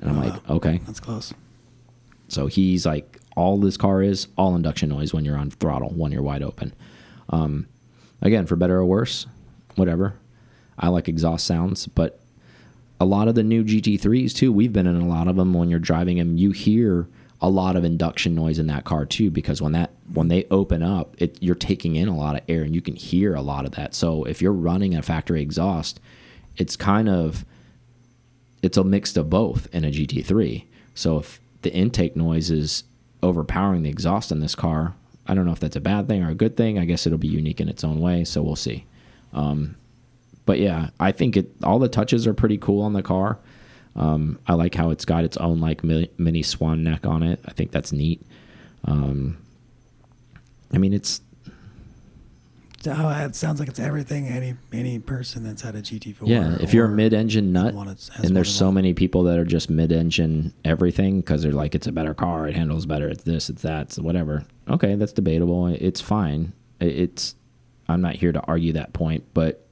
[0.00, 0.80] And I'm like, okay.
[0.86, 1.32] That's close.
[2.26, 6.10] So he's like, all this car is all induction noise when you're on throttle, when
[6.10, 6.74] you're wide open.
[7.30, 7.68] Um,
[8.20, 9.28] again, for better or worse,
[9.76, 10.14] whatever.
[10.76, 12.18] I like exhaust sounds, but
[13.00, 15.54] a lot of the new GT3s too, we've been in a lot of them.
[15.54, 17.06] When you're driving them, you hear
[17.40, 20.82] a lot of induction noise in that car too, because when that when they open
[20.82, 23.64] up, it you're taking in a lot of air and you can hear a lot
[23.64, 23.94] of that.
[23.94, 26.00] So if you're running a factory exhaust,
[26.56, 27.44] it's kind of
[28.62, 30.64] it's a mix of both in a GT3.
[30.94, 32.84] So if the intake noise is
[33.22, 34.94] overpowering the exhaust in this car,
[35.26, 36.78] I don't know if that's a bad thing or a good thing.
[36.78, 38.86] I guess it'll be unique in its own way, so we'll see.
[39.32, 39.76] Um,
[40.46, 43.38] but yeah, I think it all the touches are pretty cool on the car.
[43.98, 47.40] Um, I like how it's got its own like mini swan neck on it.
[47.44, 48.24] I think that's neat.
[48.84, 49.36] Um,
[50.72, 51.20] I mean, it's
[52.80, 56.28] So it sounds like it's everything any any person that's had a GT4.
[56.28, 59.36] Yeah, if you're a mid-engine nut, someone that's- has and there's so many people that
[59.36, 63.24] are just mid-engine everything because they're like, it's a better car, it handles better, it's
[63.24, 64.44] this, it's that, it's whatever.
[64.68, 65.66] Okay, that's debatable.
[65.66, 66.52] It's fine.
[66.80, 67.34] It's
[67.88, 69.66] I'm not here to argue that point, but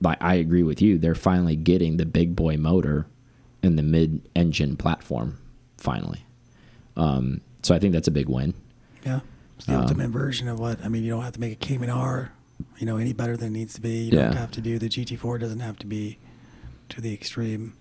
[0.00, 0.98] like I agree with you.
[0.98, 3.06] They're finally getting the big boy motor
[3.62, 5.38] in the mid-engine platform.
[5.76, 6.24] Finally,
[6.96, 8.52] um, so I think that's a big win.
[9.04, 9.20] Yeah,
[9.58, 11.04] it's Um, the ultimate version of what I mean.
[11.04, 12.32] You don't have to make a Cayman R,
[12.78, 14.04] you know, any better than it needs to be.
[14.04, 14.24] You Yeah.
[14.26, 15.38] don't have to do the GT4.
[15.38, 16.18] Doesn't have to be
[16.90, 17.72] to the extreme.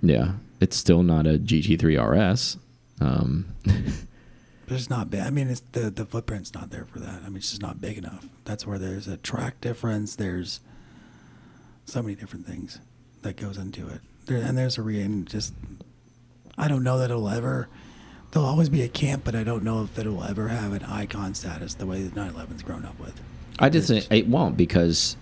[0.00, 2.58] Yeah, it's still not a GT3 RS.
[3.00, 3.46] Um,
[4.68, 5.20] But it's not big.
[5.20, 7.22] I mean, it's the the footprint's not there for that.
[7.24, 8.28] I mean, it's just not big enough.
[8.44, 10.14] That's where there's a track difference.
[10.14, 10.60] There's
[11.86, 12.78] so many different things
[13.22, 14.02] that goes into it.
[14.28, 15.24] There, and there's a reason.
[15.24, 15.52] just
[16.56, 17.68] I don't know that it'll ever.
[18.30, 21.34] There'll always be a camp, but I don't know if it'll ever have an icon
[21.34, 23.20] status the way the 911's grown up with.
[23.58, 25.16] I just It's- think it won't because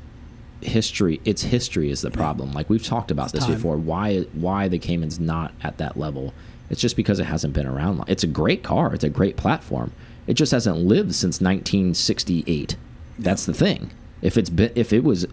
[0.61, 2.53] history its history is the problem.
[2.53, 3.55] Like we've talked about this time.
[3.55, 3.77] before.
[3.77, 6.35] Why why the Cayman's not at that level?
[6.69, 7.99] It's just because it hasn't been around.
[7.99, 8.07] long.
[8.09, 8.93] It's a great car.
[8.93, 9.93] It's a great platform.
[10.27, 12.77] It just hasn't lived since 1968.
[13.19, 13.91] That's the thing.
[14.21, 15.27] If it's been if it was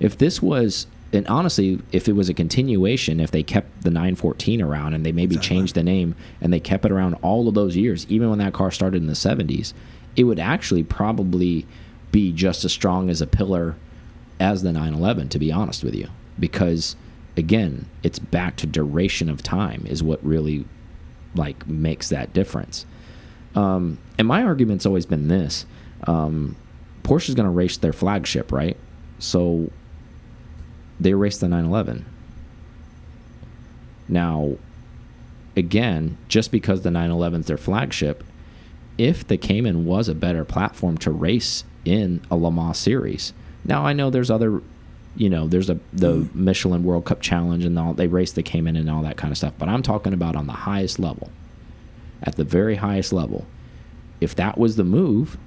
[0.00, 4.60] if this was and honestly, if it was a continuation, if they kept the 914
[4.60, 5.56] around and they maybe Exactly.
[5.56, 8.52] changed the name and they kept it around all of those years, even when that
[8.52, 9.72] car started in the 70s,
[10.16, 11.66] it would actually probably
[12.12, 13.76] be just as strong as a pillar
[14.40, 16.08] as the 911, to be honest with you.
[16.38, 16.94] Because
[17.36, 20.66] again, it's back to duration of time is what really
[21.34, 22.84] like makes that difference.
[23.54, 25.64] Um, and my argument's always been this:
[26.06, 26.54] um,
[27.02, 28.76] Porsche's going to race their flagship, right?
[29.18, 29.70] So
[31.00, 32.04] they race the 911.
[34.08, 34.56] Now,
[35.56, 38.24] again, just because the 911's their flagship,
[38.96, 43.32] if the Cayman was a better platform to race in a Le Mans series.
[43.64, 44.60] Now I know there's other,
[45.16, 46.34] you know, there's a the mm.
[46.34, 49.38] Michelin World Cup Challenge and all they race the Cayman and all that kind of
[49.38, 49.54] stuff.
[49.58, 51.30] But I'm talking about on the highest level,
[52.22, 53.46] at the very highest level.
[54.20, 55.38] If that was the move,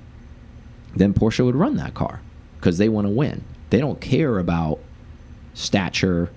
[0.95, 2.21] then Porsche would run that car
[2.57, 3.43] because they want to win.
[3.69, 4.79] They don't care about
[5.53, 6.29] stature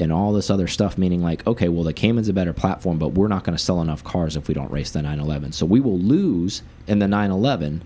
[0.00, 3.08] and all this other stuff, meaning like, okay, well, the Cayman's a better platform, but
[3.08, 5.52] we're not going to sell enough cars if we don't race the 911.
[5.52, 7.82] So we will lose in the 911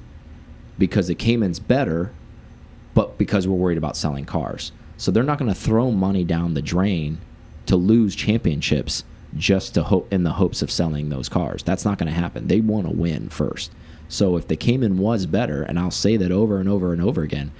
[0.78, 2.12] because the Cayman's better,
[2.94, 4.72] but because we're worried about selling cars.
[4.96, 7.18] So they're not going to throw money down the drain
[7.66, 9.04] to lose championships
[9.36, 11.62] just to hope in the hopes of selling those cars.
[11.62, 12.48] That's not going to happen.
[12.48, 13.72] They want to win first.
[14.08, 17.22] So if the Cayman was better, and I'll say that over and over and over
[17.22, 17.50] again,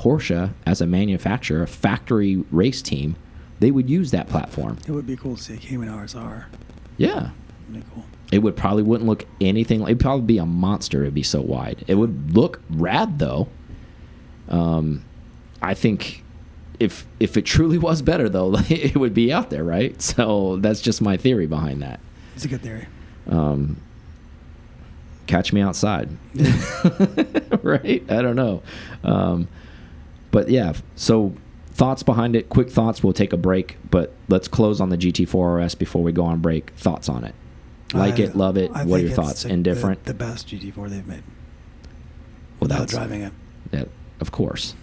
[0.00, 3.16] Porsche as a manufacturer, a factory race team,
[3.58, 4.78] they would use that platform.
[4.86, 6.46] It would be cool to see a Cayman RSR.
[6.96, 7.30] Yeah.
[7.94, 8.04] Cool.
[8.32, 9.82] It would probably wouldn't look anything.
[9.82, 11.02] It'd probably be a monster.
[11.02, 11.84] It'd be so wide.
[11.86, 13.48] It would look rad though.
[14.48, 15.04] Um,
[15.60, 16.24] I think
[16.78, 20.00] if if it truly was better though, it would be out there, right?
[20.00, 22.00] So that's just my theory behind that.
[22.34, 22.86] It's a good theory.
[23.28, 23.76] Um,
[25.26, 26.08] catch me outside,
[27.62, 28.02] right?
[28.10, 28.62] I don't know,
[29.04, 29.46] um,
[30.30, 30.72] but yeah.
[30.96, 31.34] So
[31.72, 32.48] thoughts behind it.
[32.48, 33.02] Quick thoughts.
[33.02, 36.40] We'll take a break, but let's close on the GT4 RS before we go on
[36.40, 36.70] break.
[36.76, 37.34] Thoughts on it?
[37.92, 38.70] Like I- it, love it.
[38.74, 39.42] I what are your thoughts?
[39.44, 40.04] the- Indifferent.
[40.04, 41.22] The, the best GT4 they've made
[42.60, 43.32] without driving it.
[43.72, 43.84] Yeah,
[44.20, 44.74] of course.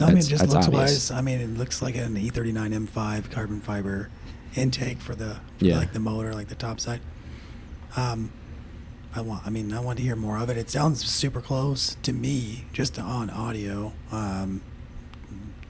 [0.00, 1.10] No, I mean That's- just looks obvious.
[1.10, 1.10] wise.
[1.10, 4.08] I mean, it looks like an E E39 M5 carbon fiber
[4.56, 5.78] intake for the for Yeah.
[5.78, 7.00] like the motor, like the top side.
[7.96, 8.32] Um,
[9.14, 9.46] I want.
[9.46, 10.56] I mean, I want to hear more of it.
[10.56, 13.92] It sounds super close to me, just on audio.
[14.10, 14.62] Um,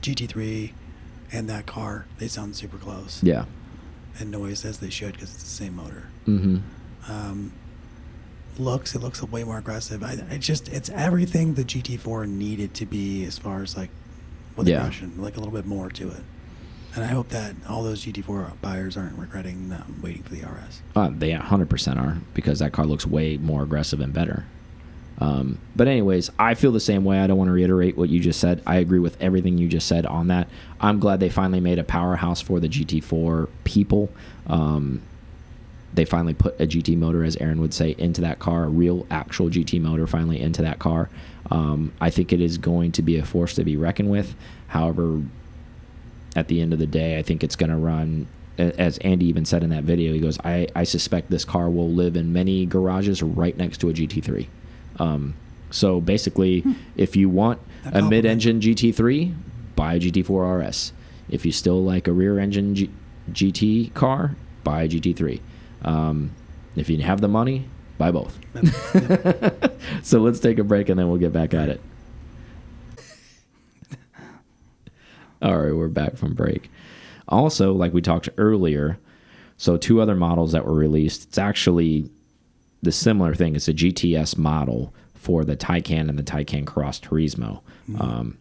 [0.03, 0.73] GT3
[1.33, 3.23] and that car, they sound super close.
[3.23, 3.47] Yeah.
[4.19, 6.09] and noise says they should because it's the same motor.
[6.27, 6.59] Mm-hmm.
[7.11, 7.53] Um,
[8.59, 10.03] looks, it looks way more aggressive.
[10.03, 13.89] I, I just, it's everything the GT4 needed to be as far as like
[14.57, 14.81] with Yeah.
[14.81, 16.23] aggression, like a little bit more to it.
[16.95, 20.83] And I hope that all those GT4 buyers aren't regretting um, waiting for the RS.
[20.95, 24.45] Uh, they 100% are because that car looks way more aggressive and better.
[25.23, 27.21] Um, but anyways, I feel the same way.
[27.21, 28.61] I don't want to reiterate what you just said.
[28.67, 30.49] I agree with everything you just said on that.
[30.81, 34.11] I'm glad they finally made a powerhouse for the GT4 people.
[34.49, 35.01] Um,
[35.95, 39.07] they finally put a GT motor, as Aaron would say, into that car, a real,
[39.13, 41.09] actual GT motor finally into that car.
[41.53, 44.35] Um, I think it is going to be a force to be reckoned with.
[44.69, 45.23] However,
[46.35, 48.27] at the end of the day, I think it's going to run.
[48.59, 51.91] As Andy even said in that video, he goes, I, I suspect this car will
[51.91, 54.49] live in many garages right next to a GT3.
[54.99, 55.35] Um,
[55.71, 56.65] so basically,
[56.97, 59.35] if you want a mid engine GT3,
[59.75, 60.93] buy a GT4 RS.
[61.29, 62.91] If you still like a rear engine G
[63.31, 65.41] GT car, buy a GT3.
[65.83, 66.33] Um,
[66.77, 68.39] if you have the money, buy both.
[70.03, 71.81] so let's take a break and then we'll get back at it.
[75.43, 76.71] All right, we're back from break.
[77.29, 78.99] Also, like we talked earlier,
[79.57, 81.25] so two other models that were released.
[81.25, 82.11] It's actually
[82.83, 83.55] the similar thing.
[83.57, 87.61] It's a GTS model for the Taycan and the Taycan Cross Turismo
[88.01, 88.39] um,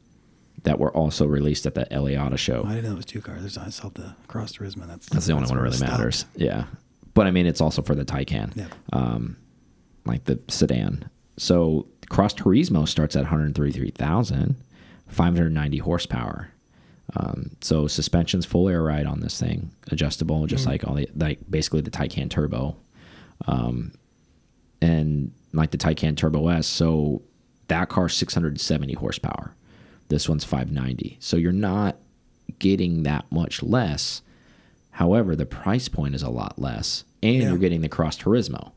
[0.63, 2.63] that were also released at the LA Auto Show.
[2.65, 3.57] I didn't know it was two cars.
[3.57, 4.87] I saw the Cross Turismo.
[4.87, 6.25] That's That's the only one that really matters.
[6.35, 6.65] Yeah.
[7.13, 8.67] But I mean, it's also for the Taycan, Yeah.
[8.93, 9.37] um,
[10.05, 11.09] like the sedan.
[11.37, 14.55] So Cross Turismo starts at 133,000,
[15.07, 16.49] 590 horsepower.
[17.15, 21.39] Um, so suspension's full air ride on this thing, adjustable, just like all the like
[21.49, 22.77] basically the Taycan Turbo,
[23.47, 23.91] um,
[24.81, 26.67] and like the Taycan Turbo S.
[26.67, 27.21] So
[27.67, 29.55] that car's 670 horsepower.
[30.09, 31.17] This one's 590.
[31.19, 31.97] So you're not
[32.59, 34.21] getting that much less.
[34.91, 37.49] However, the price point is a lot less, and Yeah.
[37.49, 38.71] you're getting the Cross Turismo.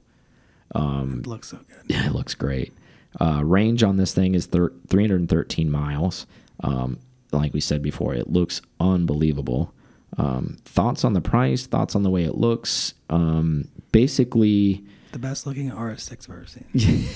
[0.74, 1.82] It looks so good.
[1.88, 2.72] Yeah, it looks great.
[3.20, 6.26] Uh, range on this thing is thir 313 miles.
[6.60, 6.98] Um,
[7.32, 9.72] like we said before, it looks unbelievable.
[10.18, 11.66] Um, thoughts on the price?
[11.66, 12.94] Thoughts on the way it looks?
[13.10, 17.08] Um, basically, The best looking RS6 I've ever seen.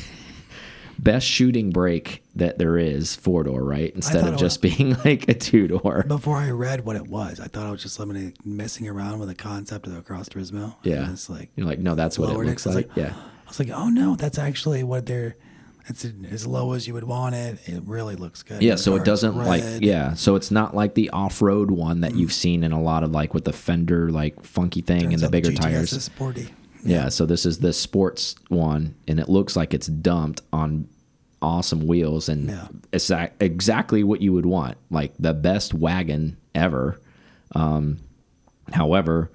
[1.00, 3.92] best shooting brake that there is four door, right?
[3.92, 6.04] Instead of it just being like a two door.
[6.06, 9.28] Before I read what it was, I thought I was just limited messing around with
[9.28, 10.76] the concept of the Cross Turismo.
[10.84, 11.10] Yeah.
[11.10, 12.90] It's like You're like, no, that's what it looks I was like.
[12.94, 13.14] Yeah.
[13.16, 15.34] I was like, oh no, that's actually what they're.
[15.88, 17.58] It's as low as you would want it.
[17.66, 18.62] It really looks good.
[18.62, 22.18] Yeah, so it doesn't like yeah, so it's not like the off-road one that mm.
[22.18, 25.30] you've seen in a lot of like with the fender like funky thing and the
[25.30, 25.92] bigger GTS tires.
[25.92, 26.50] is sporty.
[26.84, 30.88] Yeah, so this is the sports one, and it looks like it's dumped on
[31.42, 32.68] awesome wheels and Yeah.
[32.92, 37.00] exact, exactly what you would want, like the best wagon ever.
[37.54, 37.98] Um,
[38.72, 39.30] however,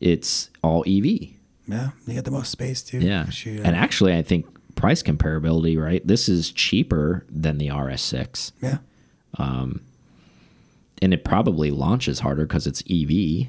[0.00, 1.30] it's all EV.
[1.68, 2.98] Yeah, you get the most space too.
[3.00, 6.06] Yeah, Shoot, and actually, I think price comparability, right?
[6.06, 8.78] This is cheaper than the RS6, yeah,
[9.38, 13.48] and it probably launches harder because it's EV.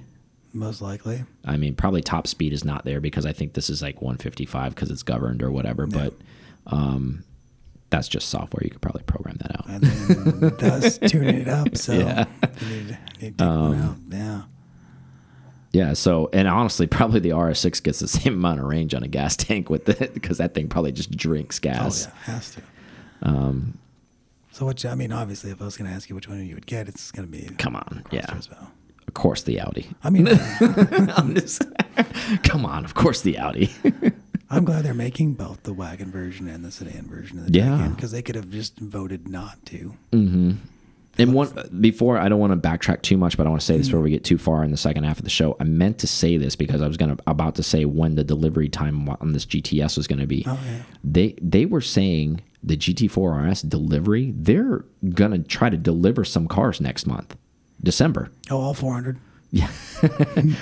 [0.58, 1.24] Most likely.
[1.46, 4.76] I mean, probably top speed is not there because I think this is like 155
[4.76, 5.86] because it's governed or whatever.
[5.88, 6.14] But
[6.68, 7.24] um,
[7.90, 8.62] that's just software.
[8.64, 9.68] You could probably program that out.
[9.68, 11.78] And then does tune it up.
[11.78, 12.26] So Yeah.
[12.70, 13.96] need, need out.
[14.10, 14.42] Yeah.
[15.74, 15.94] Yeah.
[15.94, 19.36] So, and honestly, probably the RS6 gets the same amount of range on a gas
[19.36, 22.08] tank with it because that thing probably just drinks gas.
[22.08, 22.18] Oh gas.
[22.28, 22.62] yeah, has to.
[23.22, 23.78] Um.
[24.52, 26.56] So which I mean, obviously, if I was going to ask you which one you
[26.56, 28.04] would get, it's going to be Come on.
[28.12, 28.26] Yeah.
[28.26, 28.68] Turismo.
[29.08, 29.90] Of course, the Audi.
[30.04, 31.64] I mean, I'm just,
[32.44, 32.86] come on.
[32.86, 33.72] Of course, the Audi.
[34.50, 37.92] I'm glad they're making both the wagon version and the sedan version of the Yeah.
[37.96, 39.96] because they could have just voted not to.
[40.12, 40.56] Mm -hmm.
[41.20, 43.78] And one before I don't want to backtrack too much, but I want to say
[43.78, 45.56] this before we get too far in the second half of the show.
[45.60, 48.70] I meant to say this because I was gonna about to say when the delivery
[48.70, 50.44] time on this GTS was going to be.
[50.46, 50.84] Oh, yeah.
[51.04, 54.34] They they were saying the GT4 RS delivery.
[54.36, 57.36] They're gonna try to deliver some cars next month,
[57.84, 58.30] December.
[58.50, 59.18] Oh, all 400.
[59.52, 59.70] Yeah.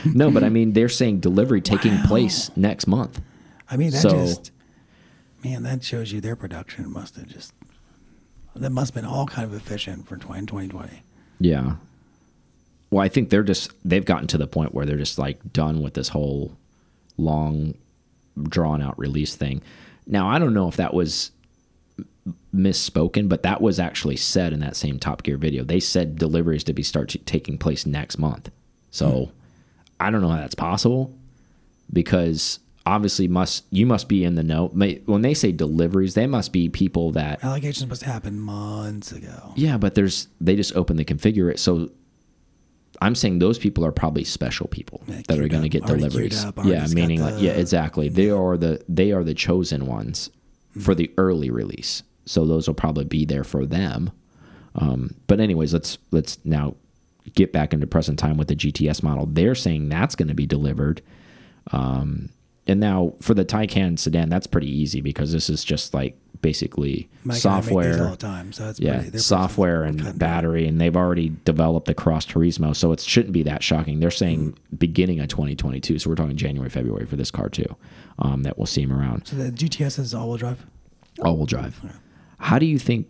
[0.06, 3.20] No, but I mean they're saying delivery taking place next month.
[3.70, 4.52] I mean, that So- just
[5.44, 7.54] man, that shows you their production must have just
[8.56, 11.04] that must have been all kind of efficient for 20, 2020.
[11.40, 11.76] Yeah.
[12.90, 15.82] Well, I think they're just they've gotten to the point where they're just like done
[15.82, 16.56] with this whole
[17.18, 17.74] long
[18.44, 19.62] drawn out release thing.
[20.08, 21.32] Now, I don't know if that was
[22.56, 25.64] misspoken, but that was actually said in that same Top Gear video.
[25.64, 28.50] They said deliveries to be start taking place next month.
[28.92, 29.32] So, hmm.
[30.00, 31.14] I don't know how that's possible
[31.92, 34.68] because obviously must you must be in the know.
[34.68, 39.54] When they say deliveries, they must be people that Allegations must happen months ago.
[39.56, 41.60] yeah, but there's they just open the configure it.
[41.60, 41.90] So
[43.02, 46.44] I'm saying those people are probably special people Yeah, that are going to get deliveries.
[46.46, 48.10] up, yeah, meaning like yeah, the- exactly.
[48.10, 48.38] They hmm.
[48.38, 50.30] are the they are the chosen ones
[50.74, 50.82] hmm.
[50.82, 52.04] for the early release.
[52.26, 54.12] So those will probably be there for them.
[54.76, 56.76] Um, but anyways, let's let's now
[57.34, 59.26] get back into present time with the GTS model.
[59.26, 61.02] They're saying that's going to be delivered.
[61.72, 62.30] Um,
[62.68, 67.10] and now for the Taycan sedan, that's pretty easy because this is just like basically
[67.24, 70.68] Mike and I make these all software the time, so yeah, pretty, software and battery,
[70.68, 74.00] and they've already developed the Cross Turismo, so it shouldn't be that shocking.
[74.00, 77.76] They're saying beginning of 2022, so we're talking January, February for this car too.
[78.20, 79.28] Um, that we'll see them around.
[79.28, 80.66] So the GTS is all-wheel drive.
[81.22, 81.80] All-wheel drive.
[82.40, 83.08] How do you think?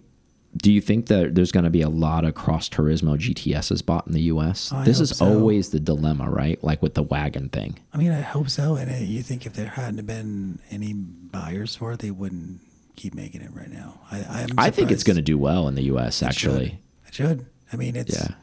[0.57, 4.07] Do you think that there's going to be a lot of Cross Turismo GTSs bought
[4.07, 4.71] in the U.S.?
[4.71, 5.25] I this is so.
[5.25, 6.63] always the dilemma, right?
[6.63, 7.77] Like with the wagon thing.
[7.93, 8.75] I mean, I hope so.
[8.75, 12.61] And uh, you think if there hadn't been any buyers for it, they wouldn't
[12.95, 13.99] keep making it right now.
[14.09, 16.21] I, I think it's going to do well in the U.S.
[16.21, 16.51] It should.
[16.53, 17.45] Actually, It should.
[17.73, 18.35] I mean, it's yeah.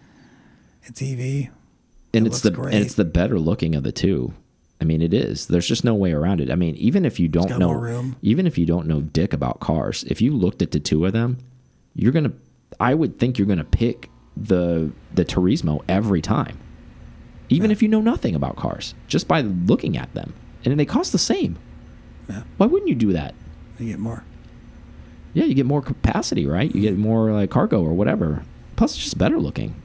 [0.83, 1.49] it's EV.
[2.12, 2.74] and It it's the great.
[2.74, 4.35] and it's the better looking of the two.
[4.83, 5.47] I mean, it is.
[5.47, 6.51] There's just no way around it.
[6.51, 7.70] I mean, even if you don't know,
[8.20, 11.12] even if you don't know dick about cars, if you looked at the two of
[11.12, 11.39] them,
[11.95, 12.33] you're gonna.
[12.80, 16.59] I would think you're gonna pick the the Turismo every time,
[17.49, 21.12] even if you know nothing about cars, just by looking at them, and they cost
[21.12, 21.59] the same.
[22.28, 23.35] Yeah, Why wouldn't you do that?
[23.78, 24.24] you get more.
[25.35, 26.74] Yeah, you get more capacity, right?
[26.74, 28.43] You get more like cargo or whatever.
[28.76, 29.80] Plus, it's just better looking.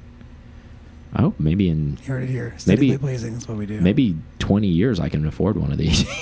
[1.17, 2.55] I hope maybe in heard it here.
[2.67, 3.33] Maybe- pleasing.
[3.33, 3.81] That's what we do.
[3.81, 6.05] maybe 20 years I can afford one of these.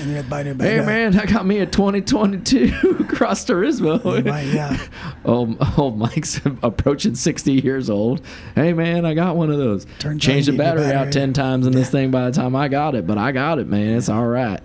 [0.00, 4.24] And you buy new hey man, I got me a 2022 Cross Turismo.
[4.24, 4.78] Might, yeah.
[5.26, 8.22] Oh, oh, Mike's approaching 60 years old.
[8.54, 9.84] Hey man, I got one of those.
[9.98, 12.56] Turns out Changed the the battery, out 10 times in this thing by the time
[12.56, 13.98] I got it, but I got it, man.
[13.98, 14.60] It's all right.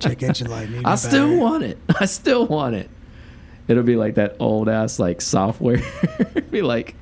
[0.00, 0.68] Check engine light.
[0.84, 1.38] I still battery.
[1.38, 1.78] want it.
[2.00, 2.90] I still want it.
[3.68, 5.80] It'll be like that old ass like software.
[6.50, 6.96] be like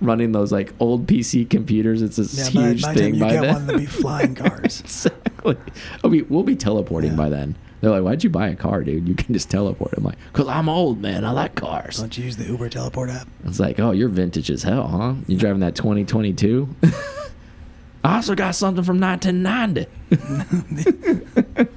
[0.00, 2.02] running those like old PC computers.
[2.02, 3.54] It's this Yeah, by, huge by the time thing you by get then.
[3.54, 4.80] one, they'll be flying cars.
[4.80, 5.56] exactly.
[6.04, 7.16] I mean, we'll be teleporting Yeah.
[7.16, 7.54] by then.
[7.80, 9.06] They're like, "Why'd you buy a car, dude?
[9.06, 11.24] You can just teleport." I'm like, "Cause I'm old, man.
[11.24, 13.28] I like cars." Don't you use the Uber teleport app?
[13.44, 15.14] It's like, "Oh, you're vintage as hell, huh?
[15.28, 16.74] You're driving that 2022?"
[18.04, 19.86] I also got something from 1990.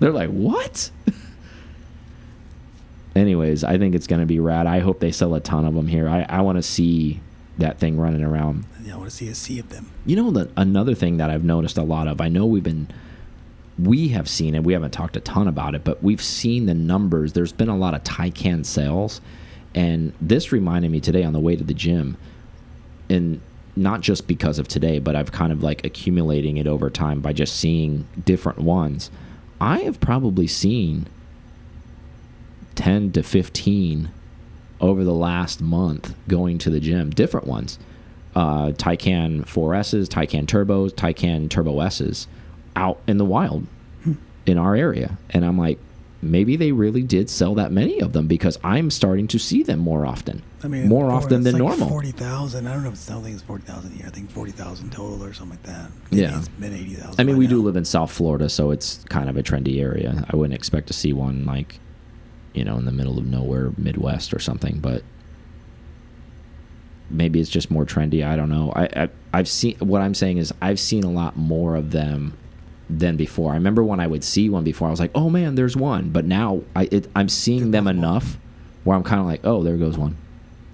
[0.00, 0.90] They're like, "What?"
[3.14, 4.66] Anyways, I think it's gonna be rad.
[4.66, 6.08] I hope they sell a ton of them here.
[6.08, 7.20] I, I want to see
[7.58, 9.90] that thing running around Yeah, I want to see a sea of them.
[10.04, 12.88] you know, the, another thing that I've noticed a lot of, I know we've been,
[13.78, 16.74] we have seen it, we haven't talked a ton about it, but we've seen the
[16.74, 17.32] numbers.
[17.32, 19.20] There's been a lot of Taycan sales.
[19.74, 22.16] And this reminded me today on the way to the gym,
[23.10, 23.40] and
[23.76, 27.32] not just because of today, but I've kind of like accumulating it over time by
[27.32, 29.10] just seeing different ones.
[29.60, 31.08] I have probably seen
[32.76, 34.10] 10 to 15
[34.80, 37.78] over the last month going to the gym, different ones.
[38.34, 42.26] Uh, Taycan 4Ss, Taycan Turbos, Taycan Turbo Ss
[42.76, 43.66] out in the wild
[44.46, 45.16] in our area.
[45.30, 45.78] And I'm like,
[46.20, 49.78] maybe they really did sell that many of them because I'm starting to see them
[49.78, 50.42] more often.
[50.64, 51.88] I mean, more often than like normal.
[51.88, 52.66] Forty thousand.
[52.66, 52.88] I don't know.
[52.88, 54.06] if it's- I think it's forty thousand a year.
[54.06, 55.90] I think forty thousand total or something like that.
[56.10, 56.38] Maybe Yeah.
[56.38, 57.20] it's been eighty thousand.
[57.20, 57.50] I mean, we now.
[57.50, 60.24] do live in South Florida, so it's kind of a trendy area.
[60.28, 61.78] I wouldn't expect to see one like,
[62.54, 64.78] you know, in the middle of nowhere, Midwest or something.
[64.78, 65.02] But
[67.10, 68.26] maybe it's just more trendy.
[68.26, 68.72] I don't know.
[68.74, 72.36] I, I I've seen what I'm saying is I've seen a lot more of them
[72.88, 73.52] than before.
[73.52, 76.10] I remember when I would see one before, I was like, oh man, there's one.
[76.10, 78.38] But now I it, I'm seeing them enough
[78.84, 80.16] where I'm kind of like, oh, there goes one.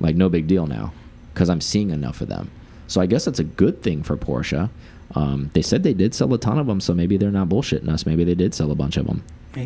[0.00, 0.92] Like no big deal now
[1.32, 2.50] because I'm seeing enough of them.
[2.86, 4.68] So I guess that's a good thing for Porsche.
[5.14, 7.88] Um, they said they did sell a ton of them, so maybe they're not bullshitting
[7.88, 8.06] us.
[8.06, 9.22] Maybe they did sell a bunch of them.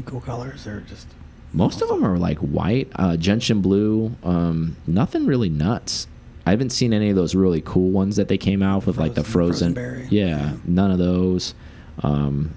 [0.07, 1.07] Cool colors or just
[1.55, 4.13] Most of them are like white, uh, gentian blue.
[4.25, 6.07] Um, nothing really nuts.
[6.47, 9.15] I haven't seen any of those really cool ones that they came out with, like
[9.15, 9.95] the Frozen- frozen.
[10.01, 10.53] frozen yeah, Yeah.
[10.67, 11.55] none of those.
[12.03, 12.51] Um,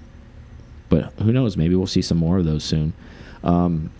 [0.90, 1.56] but who knows?
[1.56, 2.92] Maybe we'll see some more of those soon.
[3.44, 3.90] Um,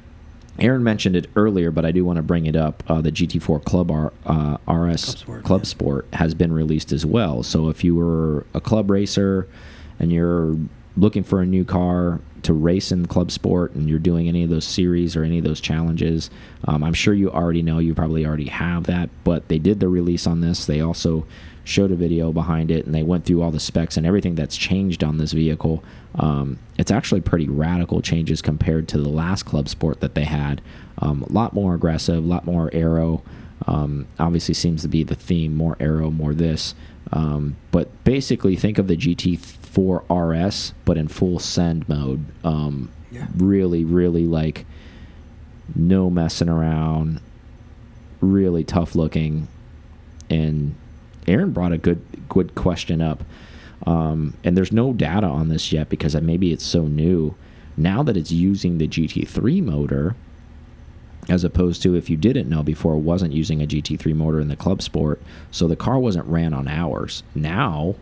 [0.58, 2.82] Aaron mentioned it earlier, but I do want to bring it up.
[2.88, 5.64] Uh, the GT4 Club R, uh, RS Club Sport, Club yeah.
[5.66, 7.42] Sport has been released as well.
[7.44, 9.46] So if you were a club racer
[10.00, 10.56] and you're
[10.96, 14.50] looking for a new car to race in Club Sport and you're doing any of
[14.50, 16.30] those series or any of those challenges,
[16.64, 17.78] um, I'm sure you already know.
[17.78, 20.66] You probably already have that, but they did the release on this.
[20.66, 21.26] They also
[21.64, 24.56] showed a video behind it and they went through all the specs and everything that's
[24.56, 25.84] changed on this vehicle.
[26.14, 30.62] Um, it's actually pretty radical changes compared to the last Club Sport that they had.
[30.98, 33.22] Um, a lot more aggressive, a lot more aero.
[33.68, 36.74] Um, obviously, seems to be the theme more aero, more this.
[37.12, 42.24] Um, but basically, think of the GT4 RS, but in full send mode.
[42.42, 43.26] Um, Yeah.
[43.36, 44.64] Really, really like
[45.74, 47.20] no messing around,
[48.20, 49.48] really tough looking,
[50.30, 50.74] and
[51.26, 53.24] Aaron brought a good good question up,
[53.86, 57.34] um, and there's no data on this yet because maybe it's so new.
[57.78, 60.16] Now that it's using the GT3 motor,
[61.28, 64.56] as opposed to if you didn't know before, wasn't using a GT3 motor in the
[64.56, 65.20] club sport,
[65.50, 67.22] so the car wasn't ran on hours.
[67.34, 67.96] Now,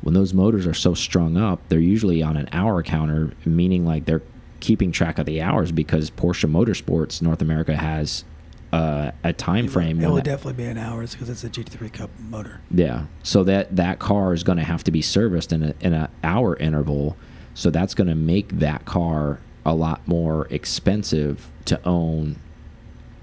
[0.00, 4.04] when those motors are so strung up, they're usually on an hour counter, meaning like
[4.04, 4.22] they're
[4.60, 8.24] keeping track of the hours because Porsche Motorsports North America has
[8.72, 10.00] uh, a time frame.
[10.00, 12.60] It would definitely be an hours because it's a GT3 Cup motor.
[12.70, 13.06] yeah.
[13.22, 16.08] So that that car is going to have to be serviced in a in an
[16.24, 17.16] hour interval.
[17.54, 22.36] So that's going to make that car a lot more expensive to own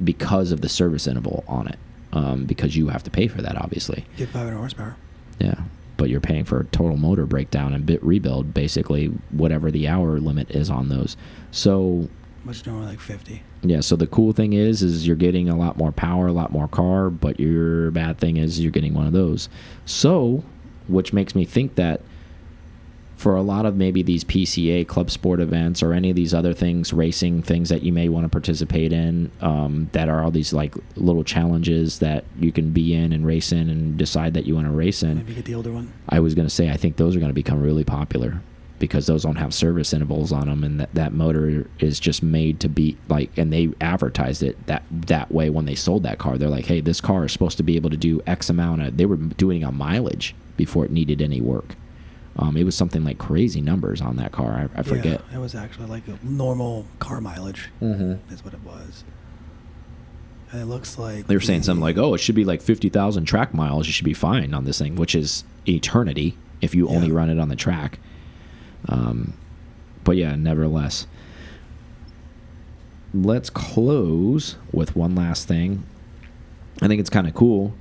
[0.04, 1.78] because of the service interval on it.
[2.14, 4.06] Um, because you have to pay for that, obviously.
[4.18, 4.96] You get 500 horsepower.
[5.40, 5.56] Yeah.
[5.98, 10.20] But you're paying for a total motor breakdown and bit rebuild, basically whatever the hour
[10.20, 11.18] limit is on those.
[11.50, 12.08] So
[12.44, 13.42] Much normally like 50.
[13.64, 16.52] yeah, so the cool thing is is you're getting a lot more power, a lot
[16.52, 19.50] more car, but your bad thing is you're getting one of those.
[19.86, 20.44] So,
[20.88, 22.02] which makes me think that
[23.24, 26.54] for a lot of maybe these PCA club sport events or any of these other
[26.54, 30.52] things, racing things that you may want to participate in, um, that are all these
[30.52, 34.56] like little challenges that you can be in and race in and decide that you
[34.56, 35.16] want to race in.
[35.16, 35.94] Maybe get the older one.
[36.10, 38.42] I was going to say I think those are going to become really popular
[38.78, 42.60] because those don't have service intervals on them, and that, that motor is just made
[42.60, 43.38] to be like.
[43.38, 46.38] And they advertised it that that way when they sold that car.
[46.38, 48.98] They're like, hey, this car is supposed to be able to do X amount of.
[48.98, 51.78] They were doing a mileage before it needed any work.
[52.38, 54.70] Um, it was something like crazy numbers on that car.
[54.76, 55.22] I, I forget.
[55.30, 57.70] Yeah, it was actually like a normal car mileage.
[57.82, 58.34] Mm-hmm.
[58.34, 59.04] Is what it was.
[60.52, 62.90] And it looks like They were saying something like, "Oh, it should be like fifty
[62.90, 63.88] thousand track miles.
[63.88, 67.40] You should be fine on this thing," which is eternity if you only run it
[67.40, 68.00] on the track.
[68.88, 69.34] Um,
[70.04, 71.08] but yeah, nevertheless,
[73.14, 75.84] let's close with one last thing.
[76.82, 77.74] I think it's kind of cool.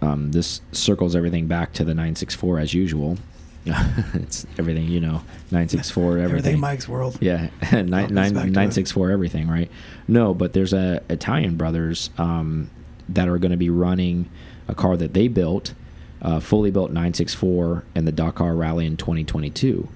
[0.00, 3.18] Um, this circles everything back to the 964 as usual.
[4.14, 6.24] it's everything, you know, 964, everything.
[6.24, 7.16] everything Mike's world.
[7.20, 9.12] Yeah, nine, nine, back it.
[9.12, 9.70] everything, right?
[10.06, 12.70] No, but there's a Italian brothers um,
[13.08, 14.28] that are going to be running
[14.68, 15.72] a car that they built,
[16.20, 19.88] uh, fully built 964 and the Dakar Rally in 2022.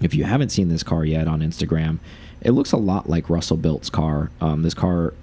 [0.00, 1.98] If you haven't seen this car yet on Instagram,
[2.40, 4.30] it looks a lot like Russell Built's car.
[4.40, 5.14] Um, this car,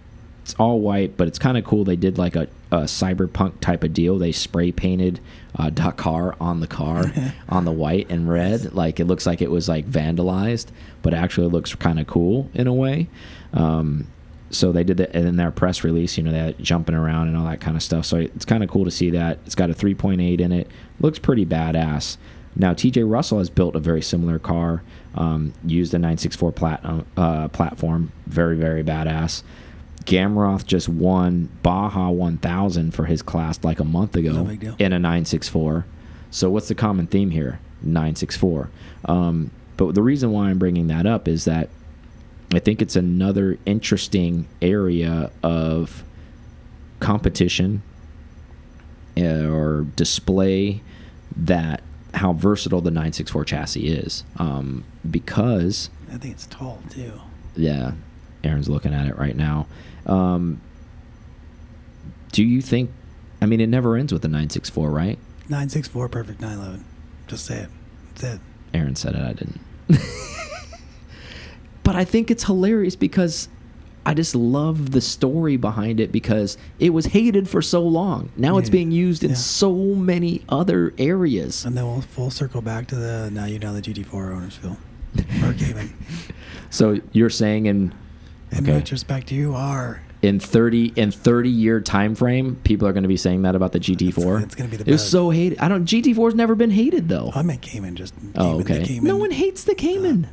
[0.43, 1.83] it's all white, but it's kind of cool.
[1.83, 4.17] They did like a, a cyberpunk type of deal.
[4.17, 5.19] They spray painted
[5.57, 7.05] uh, Dakar on the car
[7.49, 8.73] on the white and red.
[8.73, 10.67] Like it looks like it was like vandalized,
[11.01, 13.07] but actually looks kind of cool in a way.
[13.53, 14.07] Um,
[14.49, 17.45] so they did that in their press release, you know, that jumping around and all
[17.45, 18.05] that kind of stuff.
[18.05, 19.39] So it's kind of cool to see that.
[19.45, 20.69] It's got a 3.8 in it.
[20.99, 22.17] Looks pretty badass.
[22.55, 24.83] Now, TJ Russell has built a very similar car,
[25.15, 26.81] um, used a 964 plat
[27.15, 28.11] uh, platform.
[28.27, 29.43] Very, very badass.
[30.05, 34.99] Gamroth just won Baja 1000 for his class like a month ago No in a
[34.99, 35.85] 964.
[36.31, 37.59] So what's the common theme here?
[37.81, 38.69] 964.
[39.05, 41.69] Um, but the reason why I'm bringing that up is that
[42.53, 46.03] I think it's another interesting area of
[46.99, 47.81] competition
[49.17, 50.81] uh, or display
[51.35, 51.81] that
[52.13, 54.23] how versatile the 964 chassis is.
[54.37, 57.13] Um, because I think it's tall too.
[57.55, 57.93] yeah,
[58.43, 59.67] Aaron's looking at it right now.
[60.05, 60.61] Um,
[62.31, 62.89] do you think?
[63.41, 65.17] I mean, it never ends with the 964, right?
[65.49, 66.85] 964 perfect 911.
[67.27, 67.69] Just say it.
[68.15, 68.41] That's it.
[68.73, 69.21] Aaron said it.
[69.21, 69.59] I didn't.
[71.83, 73.49] but I think it's hilarious because
[74.05, 78.31] I just love the story behind it because it was hated for so long.
[78.37, 79.35] Now it's being used in Yeah.
[79.35, 81.65] so many other areas.
[81.65, 84.77] And then we'll full circle back to the now you know the GT4 owners feel.
[85.57, 85.93] Cayman.
[86.73, 87.93] So you're saying in
[88.51, 88.73] In Okay.
[88.73, 90.01] retrospect, you are.
[90.21, 93.71] in 30 in 30 year time frame, people are going to be saying that about
[93.71, 94.35] the GT4.
[94.37, 95.09] It's- it's gonna be the It was best.
[95.11, 95.57] so hated.
[95.59, 95.85] I don't.
[95.85, 97.31] GT4's never been hated though.
[97.33, 98.83] I meant Cayman, just Oh, Cayman, the okay.
[98.85, 99.03] Cayman.
[99.07, 100.27] No one hates the Cayman.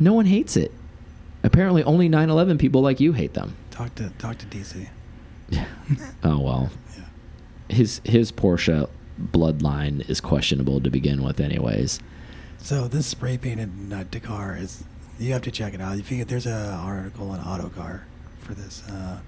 [0.00, 0.72] no one hates it.
[1.44, 3.54] Apparently, only 911 people like you hate them.
[3.70, 4.88] Talk to talk to DC.
[6.24, 7.04] Oh well, Yeah.
[7.68, 8.88] his his Porsche
[9.32, 12.00] bloodline is questionable to begin with, anyways.
[12.58, 14.82] So this spray painted uh, Dakar is
[15.18, 15.98] you have to check it out.
[15.98, 18.06] If you get there's a article on Autocar
[18.40, 19.18] for this uh,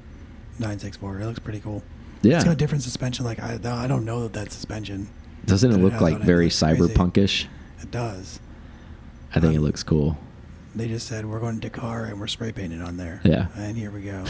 [0.59, 1.21] 964.
[1.21, 1.83] It looks pretty cool.
[2.23, 3.25] Yeah, It's got a different suspension.
[3.25, 5.09] Like I, I don't know that that suspension.
[5.47, 6.21] doesn't it look like it.
[6.23, 7.47] It very cyberpunkish?
[7.81, 8.41] It does.
[9.35, 10.19] I think it Um, looks cool.
[10.75, 13.21] They just said we're going to Dakar and we're spray painted on there.
[13.25, 13.49] Yeah.
[13.57, 14.25] And here we go.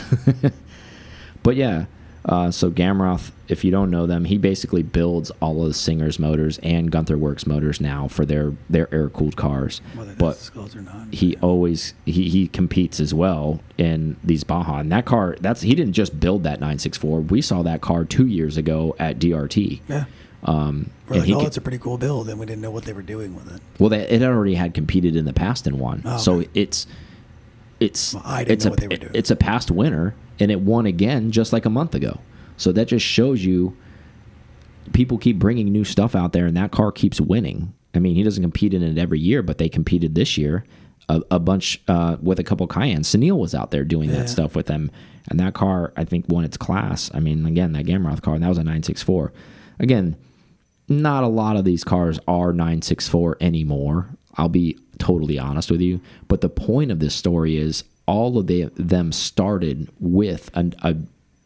[1.42, 1.86] but yeah,
[2.28, 6.58] Uh, so Gamroth, if you don't know them, he basically builds all of Singer's motors
[6.62, 9.80] and Gunther Werks motors now for their their air cooled cars.
[9.94, 11.14] Whether but not.
[11.14, 14.78] he always he, he competes as well in these Baja.
[14.80, 17.20] And that car, that's he didn't just build that 964.
[17.22, 19.80] We saw that car two years ago at DRT.
[19.88, 20.04] yeah.
[20.44, 22.70] Um, We're and like, he oh, it's a pretty cool build, and we didn't know
[22.70, 23.60] what they were doing with it.
[23.80, 26.02] well, they, it already had competed in the past and won.
[26.04, 26.48] Oh, so okay.
[26.54, 26.86] it's
[27.80, 29.12] it's Well, I didn't it's know a what they were doing.
[29.14, 32.20] it's a past winner, and it won again just like a month ago.
[32.56, 33.76] So that just shows you
[34.92, 37.72] people keep bringing new stuff out there, and that car keeps winning.
[37.94, 40.64] I mean, he doesn't compete in it every year, but they competed this year
[41.08, 43.06] a, a bunch uh, with a couple Cayennes.
[43.06, 44.16] Sunil was out there doing Yeah.
[44.18, 44.90] that stuff with them,
[45.28, 47.10] and that car I think won its class.
[47.14, 49.32] I mean, again, that Gamroth car, and that was a 964.
[49.80, 50.16] Again,
[50.88, 54.08] not a lot of these cars are 964 anymore.
[54.36, 56.00] I'll be totally honest with you.
[56.28, 60.96] But the point of this story is all of the, them started with a, a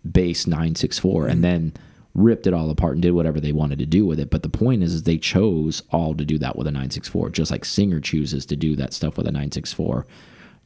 [0.08, 1.72] base 964 and then
[2.14, 4.30] ripped it all apart and did whatever they wanted to do with it.
[4.30, 7.50] But the point is, is they chose all to do that with a 964, just
[7.50, 10.06] like Singer chooses to do that stuff with a 964.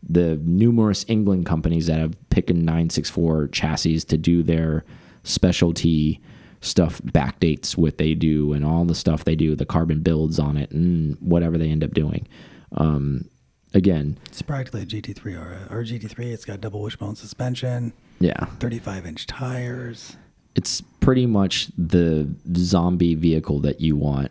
[0.07, 4.85] The numerous England companies that have picked 964 chassis to do their
[5.23, 6.21] specialty
[6.61, 10.59] stuff backdates what they do and all the stuff they do, the carbon builds on
[10.59, 12.29] it and whatever they end up doing.
[12.73, 13.31] Um,
[13.75, 16.19] again, It's practically a GT3 or a, or GT3.
[16.33, 20.17] It's got double wishbone suspension, yeah, 35 inch tires.
[20.55, 24.31] it's pretty much the zombie vehicle that you want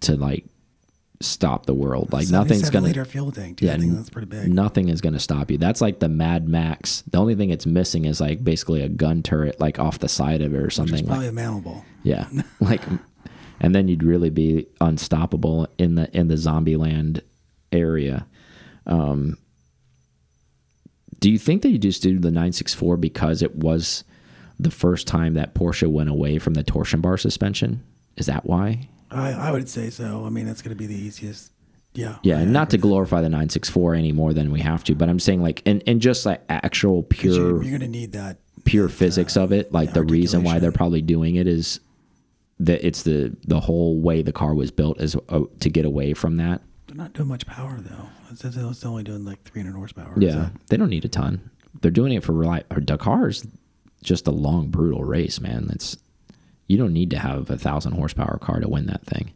[0.00, 0.44] to like
[1.20, 2.12] stop the world.
[2.12, 3.58] Like nothing's gonna liter fuel tank.
[3.60, 4.52] Think that's pretty big.
[4.52, 5.56] Nothing is going to stop you.
[5.58, 7.02] That's like the Mad Max.
[7.10, 10.42] The only thing it's missing is like basically a gun turret, like off the side
[10.42, 10.94] of it or Which something.
[10.96, 11.84] is like- probably manable.
[12.02, 12.28] Yeah,
[12.60, 12.82] like,
[13.60, 17.22] and then you'd really be unstoppable in the in the zombie land
[17.72, 18.26] area.
[18.86, 19.38] Um,
[21.18, 24.04] do you think that you just do the 964 because it was
[24.58, 27.82] the first time that Porsche went away from the torsion bar suspension?
[28.16, 28.88] Is that why?
[29.10, 30.24] I, I would say so.
[30.26, 31.52] I mean, that's going to be the easiest.
[31.94, 32.16] Yeah.
[32.22, 35.18] Yeah, and not to glorify the 964 any more than we have to, but I'm
[35.18, 38.38] saying like, and, and just like actual pure You're, you're going to need that.
[38.64, 41.80] pure that, physics uh, of it like the reason why they're probably doing it is
[42.58, 46.14] that it's the the whole way the car was built is uh, to get away
[46.14, 46.62] from that
[46.96, 48.08] They're not doing much power though.
[48.30, 50.14] It's, only doing like 300 horsepower.
[50.16, 53.46] yeah they don't need a ton they're doing it for reli- or dakar's
[54.02, 55.96] just a long brutal race man it's
[56.68, 59.32] you don't need to have a thousand horsepower car to win that thing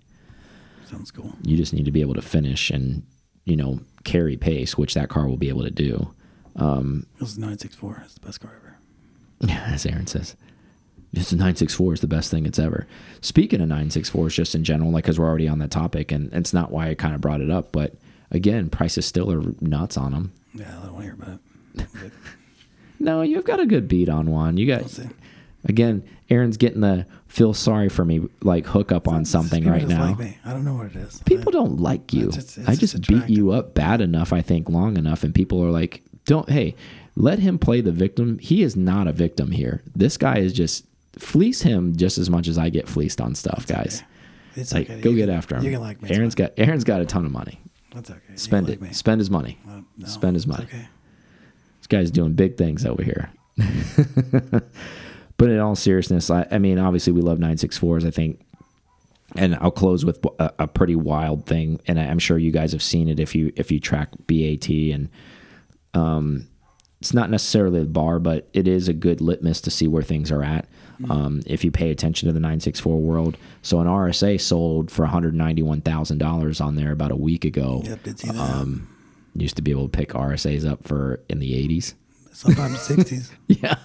[0.91, 1.33] sounds cool.
[1.43, 3.03] you just need to be able to finish and
[3.45, 6.15] you know carry pace which that car will be able to do
[6.57, 8.03] um, This is 964.
[8.05, 8.77] It's the best car ever.
[9.41, 10.35] Yeah, as Aaron says.
[11.13, 12.87] This 964 is the best thing it's ever.
[13.21, 16.53] Speaking of 964s, just in general, like because we're already on that topic, and it's
[16.53, 17.95] not why I kind of brought it up, but
[18.31, 20.33] again, prices still are nuts on them.
[20.55, 21.39] Yeah, I don't want to hear about
[22.07, 22.13] it.
[23.03, 24.59] No, you've got a good beat on one.
[24.59, 24.99] You got
[25.65, 26.03] again.
[26.29, 30.05] Aaron's getting the feel sorry for me like hook up on something right now.
[30.11, 30.39] Like me.
[30.45, 31.21] I don't know what it is.
[31.25, 32.27] People don't like you.
[32.27, 35.25] It's just- it's I just just beat you up bad enough, I think, long enough,
[35.25, 36.77] and people are like, "Don't hey,
[37.17, 38.39] let him play the victim.
[38.39, 39.83] He is not a victim here.
[39.97, 40.85] This guy is just
[41.19, 44.03] fleece him just as much as I get fleeced on stuff, guys.
[44.57, 45.01] It's Like, okay.
[45.01, 45.65] go You get can- after him.
[45.65, 46.11] You can like me.
[46.11, 47.61] Aaron's got Aaron's got a ton of money.
[47.95, 48.21] That's okay.
[48.37, 48.81] Spend it.
[48.81, 48.93] me.
[48.93, 49.59] Spend his money.
[49.69, 50.65] Uh, no, Spend his money.
[50.65, 50.89] Okay.
[51.79, 53.31] This guy's doing big things over here.
[55.37, 58.07] but in all seriousness, I, I mean, obviously we love 964s.
[58.07, 58.41] I think,
[59.37, 62.83] and I'll close with a, a pretty wild thing, and I'm sure you guys have
[62.83, 65.09] seen it if you if you track BAT, and
[65.95, 66.49] um,
[67.01, 70.31] it's not necessarily the bar, but it is a good litmus to see where things
[70.31, 70.67] are at.
[71.09, 75.81] Um, if you pay attention to the 964 world, so an RSA sold for 191
[75.81, 77.83] thousand dollars on there about a week ago.
[77.85, 78.39] Yep, did see that.
[78.39, 78.89] Um,
[79.35, 81.95] used to be able to pick RSAs up for in the 80s.
[82.33, 83.31] Sometimes 60s.
[83.49, 83.77] Yeah,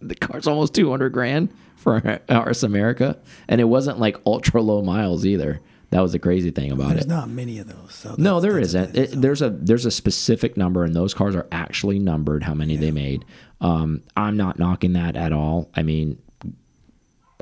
[0.00, 1.96] the car's almost two hundred grand for
[2.28, 3.16] RS America,
[3.48, 5.60] and it wasn't like ultra low miles either.
[5.90, 7.08] That was the crazy thing about There's it.
[7.08, 7.94] There's not many of those.
[7.94, 8.96] So No, there isn't.
[8.96, 9.16] It, so.
[9.20, 12.42] there's a there's a specific number, and those cars are actually numbered.
[12.42, 13.24] How many they made?
[13.60, 15.70] Um, I'm not knocking that at all.
[15.74, 16.18] I mean,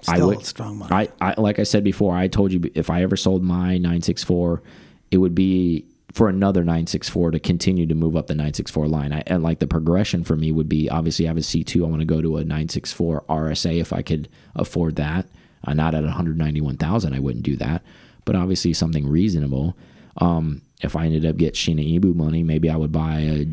[0.06, 1.08] I Still would strong money.
[1.20, 2.14] I, I like I said before.
[2.16, 4.62] I told you if I ever sold my 964,
[5.10, 9.12] it would be for another 964 to continue to move up the 964 line.
[9.12, 11.84] I, and like the progression for me would be obviously I have a C2.
[11.84, 15.26] I want to go to a 964 RSA if I could afford that.
[15.64, 17.82] Uh, not at 191,000, I wouldn't do that.
[18.24, 19.76] But obviously something reasonable.
[20.18, 23.46] Um, if I ended up get Shiba Inu money, maybe I would buy a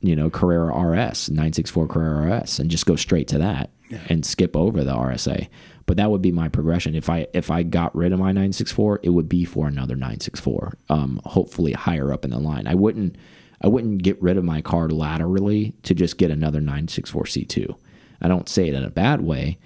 [0.00, 4.00] you know Carrera RS 964 Carrera RS and just go straight to that Yeah.
[4.08, 5.48] and skip over the RSA.
[5.86, 6.94] But that would be my progression.
[6.96, 10.76] If I if I got rid of my 964, it would be for another 964.
[10.88, 12.66] Um, hopefully higher up in the line.
[12.66, 13.16] I wouldn't
[13.62, 17.76] I wouldn't get rid of my car laterally to just get another 964 C2.
[18.20, 19.58] I don't say it in a bad way,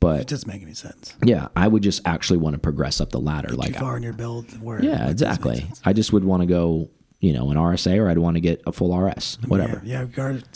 [0.00, 1.14] But It doesn't make any sense.
[1.24, 3.48] yeah, I would just actually want to progress up the ladder.
[3.48, 5.68] Too like, far in your build where yeah, exactly.
[5.84, 6.88] I just would want to go,
[7.20, 9.82] you know, an RSA, or I'd want to get a full RS, whatever.
[9.84, 10.04] Yeah, yeah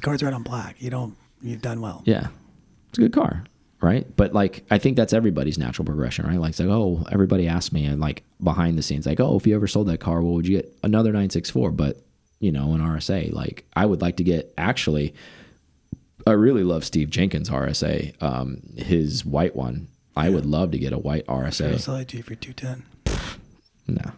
[0.00, 0.76] guards right on black.
[0.80, 1.16] You don't.
[1.42, 2.02] You've done well.
[2.06, 2.28] Yeah.
[2.90, 3.44] It's a good car,
[3.80, 4.06] right?
[4.16, 6.38] But like I think that's everybody's natural progression, right?
[6.38, 9.46] Like it's like, oh, everybody asked me and like behind the scenes, like, oh, if
[9.46, 10.76] you ever sold that car, what would you get?
[10.82, 12.02] Another 964, but
[12.40, 13.32] you know, an RSA.
[13.32, 15.14] Like I would like to get actually
[16.26, 19.88] I really love Steve Jenkins RSA, um, his white one.
[20.16, 21.80] I would love to get a white RSA.
[21.80, 22.84] sell it to you for two ten.
[23.86, 24.12] No,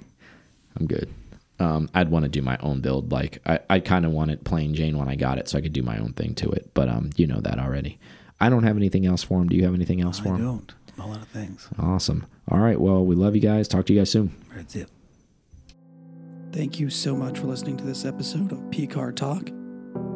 [0.76, 1.12] I'm good.
[1.60, 3.12] Um, I'd want to do my own build.
[3.12, 5.60] Like I, I kind of want it plain Jane when I got it, so I
[5.60, 6.70] could do my own thing to it.
[6.74, 7.98] But um, you know that already.
[8.42, 9.48] I don't have anything else for him.
[9.48, 10.34] Do you have anything else for him?
[10.34, 10.74] I don't.
[10.98, 11.68] A lot of things.
[11.78, 12.26] Awesome.
[12.48, 12.78] All right.
[12.78, 13.68] Well, we love you guys.
[13.68, 14.34] Talk to you guys soon.
[14.54, 14.88] That's it.
[16.52, 19.46] Thank you so much for listening to this episode of PCAR Talk.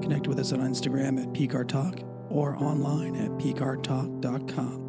[0.03, 4.86] Connect with us on Instagram at PCAR Talk or online at PCARTalk.com.